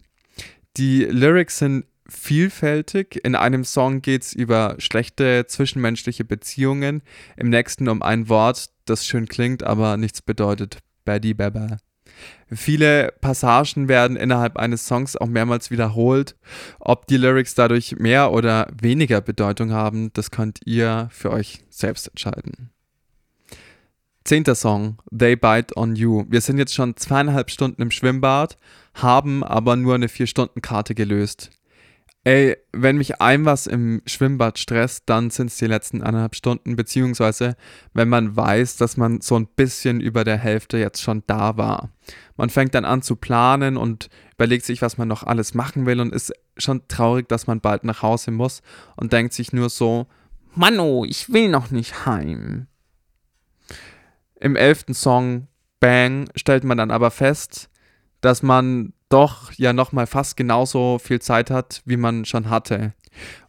Die 0.79 1.05
Lyrics 1.05 1.59
sind 1.59 1.85
vielfältig. 2.09 3.21
In 3.25 3.35
einem 3.35 3.67
Song 3.67 4.01
geht 4.01 4.23
es 4.23 4.33
über 4.33 4.77
schlechte 4.79 5.45
zwischenmenschliche 5.47 6.25
Beziehungen, 6.25 7.03
im 7.37 7.51
nächsten 7.51 7.91
um 7.91 8.01
ein 8.01 8.31
Wort, 8.31 8.71
das 8.87 9.05
schön 9.05 9.29
klingt, 9.29 9.63
aber 9.63 9.99
nichts 9.99 10.23
bedeutet. 10.23 10.79
Baddy 11.05 11.35
Baba. 11.35 11.79
Viele 12.53 13.13
Passagen 13.21 13.89
werden 13.89 14.17
innerhalb 14.17 14.57
eines 14.57 14.87
Songs 14.87 15.17
auch 15.17 15.27
mehrmals 15.27 15.71
wiederholt. 15.71 16.37
Ob 16.81 17.07
die 17.07 17.17
Lyrics 17.17 17.55
dadurch 17.55 17.97
mehr 17.97 18.33
oder 18.33 18.69
weniger 18.81 19.21
Bedeutung 19.21 19.73
haben, 19.73 20.13
das 20.13 20.31
könnt 20.31 20.61
ihr 20.65 21.09
für 21.13 21.31
euch 21.31 21.61
selbst 21.71 22.09
entscheiden. 22.09 22.71
Zehnter 24.25 24.55
Song, 24.55 24.99
They 25.17 25.35
Bite 25.37 25.77
on 25.77 25.97
You. 25.97 26.25
Wir 26.29 26.41
sind 26.41 26.59
jetzt 26.59 26.75
schon 26.75 26.97
zweieinhalb 26.97 27.51
Stunden 27.51 27.83
im 27.83 27.91
Schwimmbad, 27.91 28.59
haben 28.95 29.43
aber 29.43 29.77
nur 29.77 29.95
eine 29.95 30.09
Vier-Stunden-Karte 30.09 30.95
gelöst. 30.95 31.51
Ey, 32.23 32.55
wenn 32.73 32.99
mich 32.99 33.23
ein 33.23 33.47
was 33.47 33.67
im 33.67 34.03
Schwimmbad 34.05 34.59
stresst, 34.59 35.05
dann 35.07 35.31
sind 35.31 35.47
es 35.47 35.57
die 35.57 35.67
letzten 35.67 36.03
eineinhalb 36.03 36.35
Stunden, 36.35 36.77
beziehungsweise 36.77 37.57
wenn 37.95 38.11
man 38.11 38.37
weiß, 38.37 38.77
dass 38.77 38.99
man 38.99 39.23
so 39.23 39.37
ein 39.37 39.47
bisschen 39.47 40.03
über 40.03 40.23
der 40.23 40.37
Hälfte 40.37 40.77
jetzt 40.77 41.01
schon 41.01 41.23
da 41.27 41.57
war. 41.57 41.89
Man 42.37 42.51
fängt 42.51 42.75
dann 42.75 42.85
an 42.85 43.01
zu 43.01 43.17
planen 43.17 43.79
und 43.79 44.11
überlegt 44.35 44.67
sich, 44.67 44.83
was 44.83 44.99
man 44.99 45.09
noch 45.09 45.23
alles 45.23 45.55
machen 45.55 45.87
will 45.87 45.99
und 45.99 46.13
ist 46.13 46.33
schon 46.59 46.87
traurig, 46.89 47.27
dass 47.29 47.47
man 47.47 47.63
bald 47.63 47.85
nach 47.85 48.03
Hause 48.03 48.33
muss 48.33 48.61
und 48.97 49.15
denkt 49.15 49.33
sich 49.33 49.55
nur 49.55 49.71
so, 49.71 50.07
Mano, 50.55 51.07
ich 51.07 51.33
will 51.33 51.49
noch 51.49 51.71
nicht 51.71 52.05
heim. 52.05 52.67
Im 54.39 54.57
elften 54.57 54.93
Song 54.93 55.47
Bang 55.79 56.29
stellt 56.35 56.65
man 56.65 56.77
dann 56.77 56.91
aber 56.91 57.11
fest, 57.11 57.71
dass 58.21 58.43
man 58.43 58.93
doch 59.11 59.53
ja 59.53 59.73
nochmal 59.73 60.07
fast 60.07 60.37
genauso 60.37 60.99
viel 60.99 61.21
Zeit 61.21 61.51
hat, 61.51 61.83
wie 61.85 61.99
man 61.99 62.25
schon 62.25 62.49
hatte. 62.49 62.95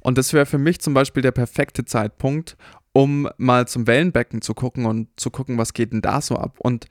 Und 0.01 0.17
das 0.17 0.33
wäre 0.33 0.45
für 0.45 0.57
mich 0.57 0.81
zum 0.81 0.93
Beispiel 0.93 1.23
der 1.23 1.31
perfekte 1.31 1.85
Zeitpunkt, 1.85 2.57
um 2.93 3.29
mal 3.37 3.67
zum 3.67 3.87
Wellenbecken 3.87 4.41
zu 4.41 4.53
gucken 4.53 4.85
und 4.85 5.07
zu 5.17 5.29
gucken, 5.29 5.57
was 5.57 5.73
geht 5.73 5.93
denn 5.93 6.01
da 6.01 6.19
so 6.19 6.35
ab. 6.35 6.57
Und 6.59 6.87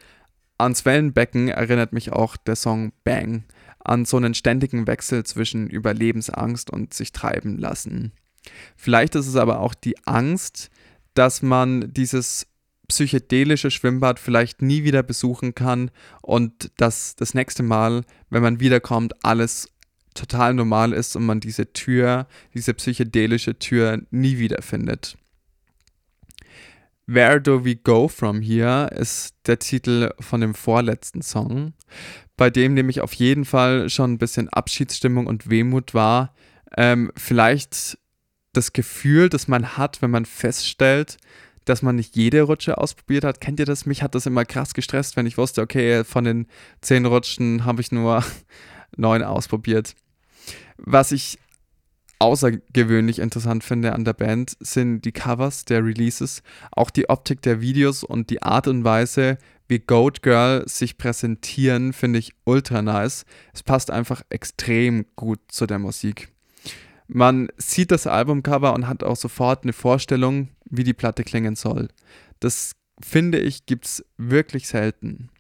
ans 0.57 0.85
Wellenbecken 0.85 1.49
erinnert 1.49 1.93
mich 1.93 2.13
auch 2.13 2.37
der 2.37 2.57
Song 2.57 2.93
Bang 3.05 3.45
an 3.81 4.05
so 4.05 4.17
einen 4.17 4.35
ständigen 4.35 4.87
Wechsel 4.87 5.25
zwischen 5.25 5.69
Überlebensangst 5.69 6.71
und 6.71 6.95
sich 6.95 7.13
treiben 7.13 7.59
lassen. 7.59 8.13
Vielleicht 8.77 9.15
ist 9.15 9.27
es 9.27 9.37
aber 9.37 9.61
auch 9.61 9.75
die 9.75 9.97
Angst, 10.07 10.71
dass 11.15 11.43
man 11.43 11.93
dieses 11.93 12.47
psychedelische 12.91 13.71
Schwimmbad 13.71 14.19
vielleicht 14.19 14.63
nie 14.63 14.83
wieder 14.83 15.05
besuchen 15.05 15.55
kann 15.55 15.93
und 16.23 16.73
dass 16.77 17.15
das 17.15 17.35
nächste 17.35 17.63
Mal, 17.63 18.03
wenn 18.31 18.43
man 18.43 18.59
wiederkommt, 18.59 19.25
alles 19.25 19.71
total 20.15 20.55
normal 20.55 20.93
ist 20.93 21.15
und 21.15 21.25
man 21.25 21.39
diese 21.39 21.73
Tür, 21.73 22.27
diese 22.53 22.75
psychedelische 22.75 23.59
Tür 23.61 24.03
nie 24.11 24.39
wieder 24.39 24.61
findet. 24.61 25.17
Where 27.07 27.41
Do 27.41 27.65
We 27.65 27.77
Go 27.77 28.09
From 28.09 28.41
Here 28.41 28.89
ist 28.89 29.35
der 29.47 29.61
Titel 29.61 30.11
von 30.19 30.41
dem 30.41 30.55
vorletzten 30.55 31.23
Song, 31.23 31.75
bei 32.37 32.51
dem 32.51 32.75
nämlich 32.75 33.01
auf 33.03 33.13
jeden 33.15 33.45
Fall 33.45 33.89
schon 33.89 34.15
ein 34.15 34.19
bisschen 34.19 34.49
Abschiedsstimmung 34.49 35.29
und 35.29 35.49
Wehmut 35.49 35.95
war. 35.95 36.35
Ähm, 36.77 37.13
vielleicht 37.17 37.99
das 38.53 38.73
Gefühl, 38.73 39.29
das 39.29 39.47
man 39.47 39.77
hat, 39.77 40.03
wenn 40.03 40.11
man 40.11 40.25
feststellt, 40.25 41.19
dass 41.71 41.83
man 41.83 41.97
nicht 41.97 42.17
jede 42.17 42.43
Rutsche 42.43 42.79
ausprobiert 42.79 43.25
hat. 43.25 43.41
Kennt 43.41 43.61
ihr 43.61 43.67
das? 43.67 43.87
Mich 43.87 44.03
hat 44.03 44.15
das 44.17 44.27
immer 44.27 44.45
krass 44.45 44.75
gestresst, 44.75 45.17
wenn 45.17 45.27
ich 45.27 45.39
wusste, 45.39 45.63
okay, 45.63 46.05
von 46.05 46.25
den 46.25 46.47
zehn 46.81 47.07
Rutschen 47.07 47.65
habe 47.65 47.81
ich 47.81 47.93
nur 47.93 48.25
neun 48.97 49.23
ausprobiert. 49.23 49.95
Was 50.77 51.13
ich 51.13 51.39
außergewöhnlich 52.19 53.21
interessant 53.21 53.63
finde 53.63 53.93
an 53.93 54.05
der 54.05 54.13
Band, 54.13 54.57
sind 54.59 55.03
die 55.03 55.13
Covers 55.13 55.65
der 55.65 55.85
Releases, 55.85 56.43
auch 56.73 56.91
die 56.91 57.09
Optik 57.09 57.41
der 57.43 57.61
Videos 57.61 58.03
und 58.03 58.31
die 58.31 58.43
Art 58.43 58.67
und 58.67 58.83
Weise, 58.83 59.39
wie 59.69 59.79
Goat 59.79 60.23
Girl 60.23 60.69
sich 60.69 60.99
präsentieren, 60.99 61.93
finde 61.93 62.19
ich 62.19 62.35
ultra 62.45 62.83
nice. 62.83 63.25
Es 63.55 63.63
passt 63.63 63.93
einfach 63.93 64.23
extrem 64.29 65.07
gut 65.15 65.39
zu 65.49 65.67
der 65.67 65.79
Musik. 65.79 66.33
Man 67.07 67.49
sieht 67.57 67.91
das 67.93 68.07
Albumcover 68.07 68.75
und 68.75 68.89
hat 68.89 69.05
auch 69.05 69.17
sofort 69.17 69.63
eine 69.63 69.73
Vorstellung, 69.73 70.49
wie 70.71 70.85
die 70.85 70.95
Platte 70.95 71.25
klingen 71.25 71.57
soll. 71.57 71.89
Das 72.41 72.73
finde 73.03 73.39
ich 73.39 73.67
gibt 73.67 73.87
es 73.87 74.05
wirklich 74.17 74.69
selten. 74.69 75.31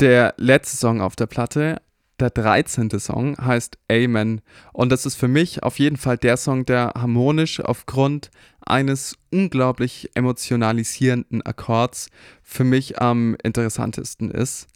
Der 0.00 0.34
letzte 0.38 0.76
Song 0.76 1.00
auf 1.00 1.16
der 1.16 1.26
Platte, 1.26 1.82
der 2.18 2.30
13. 2.30 2.90
Song, 2.98 3.36
heißt 3.38 3.78
Amen. 3.90 4.40
Und 4.72 4.90
das 4.90 5.06
ist 5.06 5.16
für 5.16 5.28
mich 5.28 5.62
auf 5.62 5.78
jeden 5.78 5.96
Fall 5.96 6.16
der 6.16 6.36
Song, 6.36 6.64
der 6.64 6.92
harmonisch 6.96 7.60
aufgrund 7.60 8.30
eines 8.60 9.16
unglaublich 9.30 10.10
emotionalisierenden 10.14 11.42
Akkords 11.42 12.08
für 12.42 12.64
mich 12.64 13.00
am 13.00 13.36
interessantesten 13.42 14.30
ist. 14.30 14.68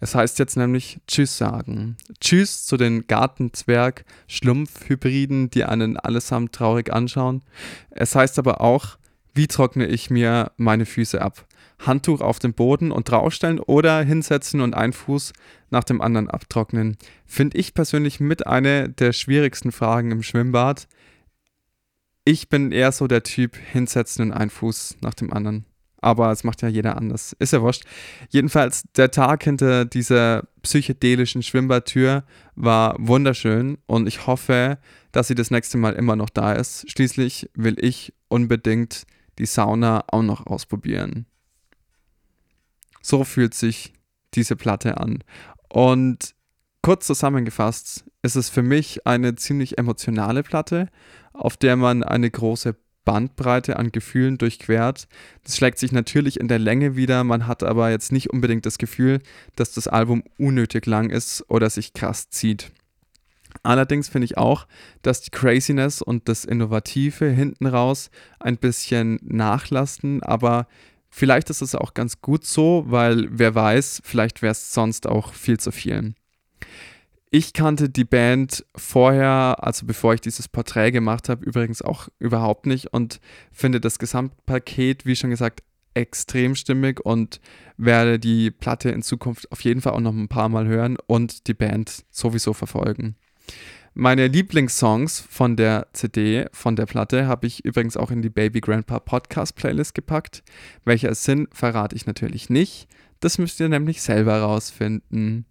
Es 0.00 0.14
heißt 0.14 0.38
jetzt 0.38 0.56
nämlich 0.56 1.00
Tschüss 1.06 1.36
sagen. 1.38 1.96
Tschüss 2.20 2.66
zu 2.66 2.76
den 2.76 3.06
Gartenzwerg-Schlumpf-Hybriden, 3.06 5.48
die 5.50 5.64
einen 5.64 5.96
allesamt 5.96 6.52
traurig 6.52 6.92
anschauen. 6.92 7.40
Es 7.90 8.14
heißt 8.14 8.38
aber 8.38 8.60
auch, 8.60 8.98
wie 9.34 9.46
trockne 9.46 9.86
ich 9.86 10.10
mir 10.10 10.52
meine 10.56 10.84
Füße 10.86 11.22
ab? 11.22 11.46
Handtuch 11.80 12.20
auf 12.20 12.38
den 12.38 12.54
Boden 12.54 12.92
und 12.92 13.10
draufstellen 13.10 13.58
oder 13.60 14.02
hinsetzen 14.02 14.60
und 14.60 14.74
einen 14.74 14.92
Fuß 14.92 15.32
nach 15.70 15.84
dem 15.84 16.00
anderen 16.00 16.30
abtrocknen. 16.30 16.96
Finde 17.26 17.58
ich 17.58 17.74
persönlich 17.74 18.20
mit 18.20 18.46
eine 18.46 18.88
der 18.88 19.12
schwierigsten 19.12 19.72
Fragen 19.72 20.12
im 20.12 20.22
Schwimmbad. 20.22 20.86
Ich 22.24 22.48
bin 22.48 22.72
eher 22.72 22.92
so 22.92 23.06
der 23.06 23.22
Typ 23.22 23.56
hinsetzen 23.56 24.26
und 24.26 24.32
einen 24.32 24.50
Fuß 24.50 24.96
nach 25.02 25.14
dem 25.14 25.32
anderen 25.32 25.66
aber 26.04 26.30
es 26.30 26.44
macht 26.44 26.60
ja 26.60 26.68
jeder 26.68 26.96
anders. 26.98 27.34
Ist 27.38 27.54
ja 27.54 27.62
wurscht. 27.62 27.84
Jedenfalls, 28.28 28.84
der 28.94 29.10
Tag 29.10 29.42
hinter 29.42 29.86
dieser 29.86 30.44
psychedelischen 30.62 31.42
Schwimmbadtür 31.42 32.24
war 32.54 32.94
wunderschön 32.98 33.78
und 33.86 34.06
ich 34.06 34.26
hoffe, 34.26 34.78
dass 35.12 35.28
sie 35.28 35.34
das 35.34 35.50
nächste 35.50 35.78
Mal 35.78 35.94
immer 35.94 36.14
noch 36.14 36.28
da 36.28 36.52
ist. 36.52 36.90
Schließlich 36.90 37.50
will 37.54 37.76
ich 37.78 38.12
unbedingt 38.28 39.06
die 39.38 39.46
Sauna 39.46 40.04
auch 40.08 40.22
noch 40.22 40.46
ausprobieren. 40.46 41.24
So 43.00 43.24
fühlt 43.24 43.54
sich 43.54 43.94
diese 44.34 44.56
Platte 44.56 44.98
an. 44.98 45.24
Und 45.70 46.34
kurz 46.82 47.06
zusammengefasst 47.06 48.04
ist 48.22 48.36
es 48.36 48.50
für 48.50 48.62
mich 48.62 49.06
eine 49.06 49.36
ziemlich 49.36 49.78
emotionale 49.78 50.42
Platte, 50.42 50.88
auf 51.32 51.56
der 51.56 51.76
man 51.76 52.02
eine 52.02 52.30
große 52.30 52.76
Bandbreite 53.04 53.76
an 53.76 53.92
Gefühlen 53.92 54.38
durchquert. 54.38 55.08
Das 55.42 55.56
schlägt 55.56 55.78
sich 55.78 55.92
natürlich 55.92 56.40
in 56.40 56.48
der 56.48 56.58
Länge 56.58 56.96
wieder, 56.96 57.24
man 57.24 57.46
hat 57.46 57.62
aber 57.62 57.90
jetzt 57.90 58.12
nicht 58.12 58.30
unbedingt 58.30 58.66
das 58.66 58.78
Gefühl, 58.78 59.20
dass 59.56 59.72
das 59.72 59.88
Album 59.88 60.22
unnötig 60.38 60.86
lang 60.86 61.10
ist 61.10 61.44
oder 61.48 61.70
sich 61.70 61.92
krass 61.92 62.30
zieht. 62.30 62.72
Allerdings 63.62 64.08
finde 64.08 64.26
ich 64.26 64.36
auch, 64.36 64.66
dass 65.02 65.20
die 65.20 65.30
Craziness 65.30 66.02
und 66.02 66.28
das 66.28 66.44
Innovative 66.44 67.26
hinten 67.26 67.66
raus 67.66 68.10
ein 68.40 68.56
bisschen 68.56 69.20
nachlassen, 69.22 70.22
aber 70.22 70.66
vielleicht 71.08 71.50
ist 71.50 71.62
es 71.62 71.74
auch 71.74 71.94
ganz 71.94 72.20
gut 72.20 72.44
so, 72.44 72.84
weil 72.88 73.28
wer 73.30 73.54
weiß, 73.54 74.02
vielleicht 74.04 74.42
wäre 74.42 74.52
es 74.52 74.72
sonst 74.74 75.06
auch 75.06 75.32
viel 75.32 75.58
zu 75.58 75.70
viel. 75.70 76.14
Ich 77.36 77.52
kannte 77.52 77.90
die 77.90 78.04
Band 78.04 78.64
vorher, 78.76 79.56
also 79.58 79.86
bevor 79.86 80.14
ich 80.14 80.20
dieses 80.20 80.46
Porträt 80.46 80.92
gemacht 80.92 81.28
habe, 81.28 81.44
übrigens 81.44 81.82
auch 81.82 82.06
überhaupt 82.20 82.64
nicht 82.64 82.92
und 82.92 83.20
finde 83.50 83.80
das 83.80 83.98
Gesamtpaket, 83.98 85.04
wie 85.04 85.16
schon 85.16 85.30
gesagt, 85.30 85.64
extrem 85.94 86.54
stimmig 86.54 87.04
und 87.04 87.40
werde 87.76 88.20
die 88.20 88.52
Platte 88.52 88.90
in 88.90 89.02
Zukunft 89.02 89.50
auf 89.50 89.62
jeden 89.62 89.80
Fall 89.80 89.94
auch 89.94 90.00
noch 90.00 90.12
ein 90.12 90.28
paar 90.28 90.48
Mal 90.48 90.68
hören 90.68 90.96
und 91.08 91.48
die 91.48 91.54
Band 91.54 92.04
sowieso 92.08 92.52
verfolgen. 92.52 93.16
Meine 93.94 94.28
Lieblingssongs 94.28 95.18
von 95.18 95.56
der 95.56 95.88
CD, 95.92 96.46
von 96.52 96.76
der 96.76 96.86
Platte, 96.86 97.26
habe 97.26 97.48
ich 97.48 97.64
übrigens 97.64 97.96
auch 97.96 98.12
in 98.12 98.22
die 98.22 98.30
Baby 98.30 98.60
Grandpa 98.60 99.00
Podcast 99.00 99.56
Playlist 99.56 99.96
gepackt. 99.96 100.44
Welche 100.84 101.08
es 101.08 101.24
sind, 101.24 101.48
verrate 101.52 101.96
ich 101.96 102.06
natürlich 102.06 102.48
nicht. 102.48 102.86
Das 103.18 103.38
müsst 103.38 103.58
ihr 103.58 103.68
nämlich 103.68 104.02
selber 104.02 104.38
rausfinden. 104.38 105.46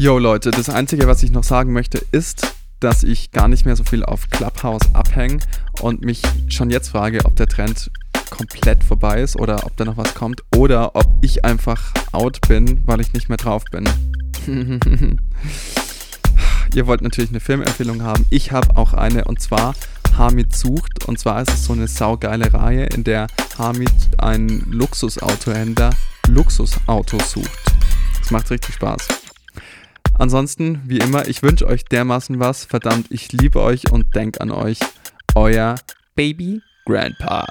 Yo 0.00 0.18
Leute, 0.18 0.50
das 0.50 0.70
Einzige, 0.70 1.06
was 1.06 1.22
ich 1.22 1.30
noch 1.30 1.44
sagen 1.44 1.74
möchte, 1.74 1.98
ist, 2.10 2.54
dass 2.80 3.02
ich 3.02 3.32
gar 3.32 3.48
nicht 3.48 3.66
mehr 3.66 3.76
so 3.76 3.84
viel 3.84 4.02
auf 4.02 4.30
Clubhouse 4.30 4.94
abhänge 4.94 5.40
und 5.82 6.00
mich 6.00 6.22
schon 6.48 6.70
jetzt 6.70 6.88
frage, 6.88 7.22
ob 7.26 7.36
der 7.36 7.48
Trend 7.48 7.90
komplett 8.30 8.82
vorbei 8.82 9.20
ist 9.20 9.36
oder 9.36 9.66
ob 9.66 9.76
da 9.76 9.84
noch 9.84 9.98
was 9.98 10.14
kommt 10.14 10.42
oder 10.56 10.96
ob 10.96 11.06
ich 11.20 11.44
einfach 11.44 11.92
out 12.12 12.40
bin, 12.48 12.80
weil 12.86 13.02
ich 13.02 13.12
nicht 13.12 13.28
mehr 13.28 13.36
drauf 13.36 13.64
bin. 13.70 13.86
Ihr 16.74 16.86
wollt 16.86 17.02
natürlich 17.02 17.28
eine 17.28 17.40
Filmempfehlung 17.40 18.02
haben. 18.02 18.24
Ich 18.30 18.52
habe 18.52 18.78
auch 18.78 18.94
eine 18.94 19.26
und 19.26 19.42
zwar 19.42 19.74
Hamid 20.16 20.56
sucht. 20.56 21.08
Und 21.08 21.18
zwar 21.18 21.42
ist 21.42 21.52
es 21.52 21.66
so 21.66 21.74
eine 21.74 21.88
saugeile 21.88 22.54
Reihe, 22.54 22.86
in 22.86 23.04
der 23.04 23.26
Hamid 23.58 23.92
einen 24.16 24.64
Luxusautohändler 24.72 25.90
Luxusautos 26.26 27.32
sucht. 27.32 27.60
Das 28.18 28.30
macht 28.30 28.50
richtig 28.50 28.76
Spaß. 28.76 29.19
Ansonsten, 30.20 30.82
wie 30.84 30.98
immer, 30.98 31.28
ich 31.28 31.42
wünsche 31.42 31.66
euch 31.66 31.86
dermaßen 31.86 32.38
was. 32.38 32.66
Verdammt, 32.66 33.06
ich 33.08 33.32
liebe 33.32 33.62
euch 33.62 33.90
und 33.90 34.14
denk 34.14 34.38
an 34.42 34.50
euch. 34.50 34.78
Euer 35.34 35.76
Baby 36.14 36.60
Grandpa. 36.84 37.46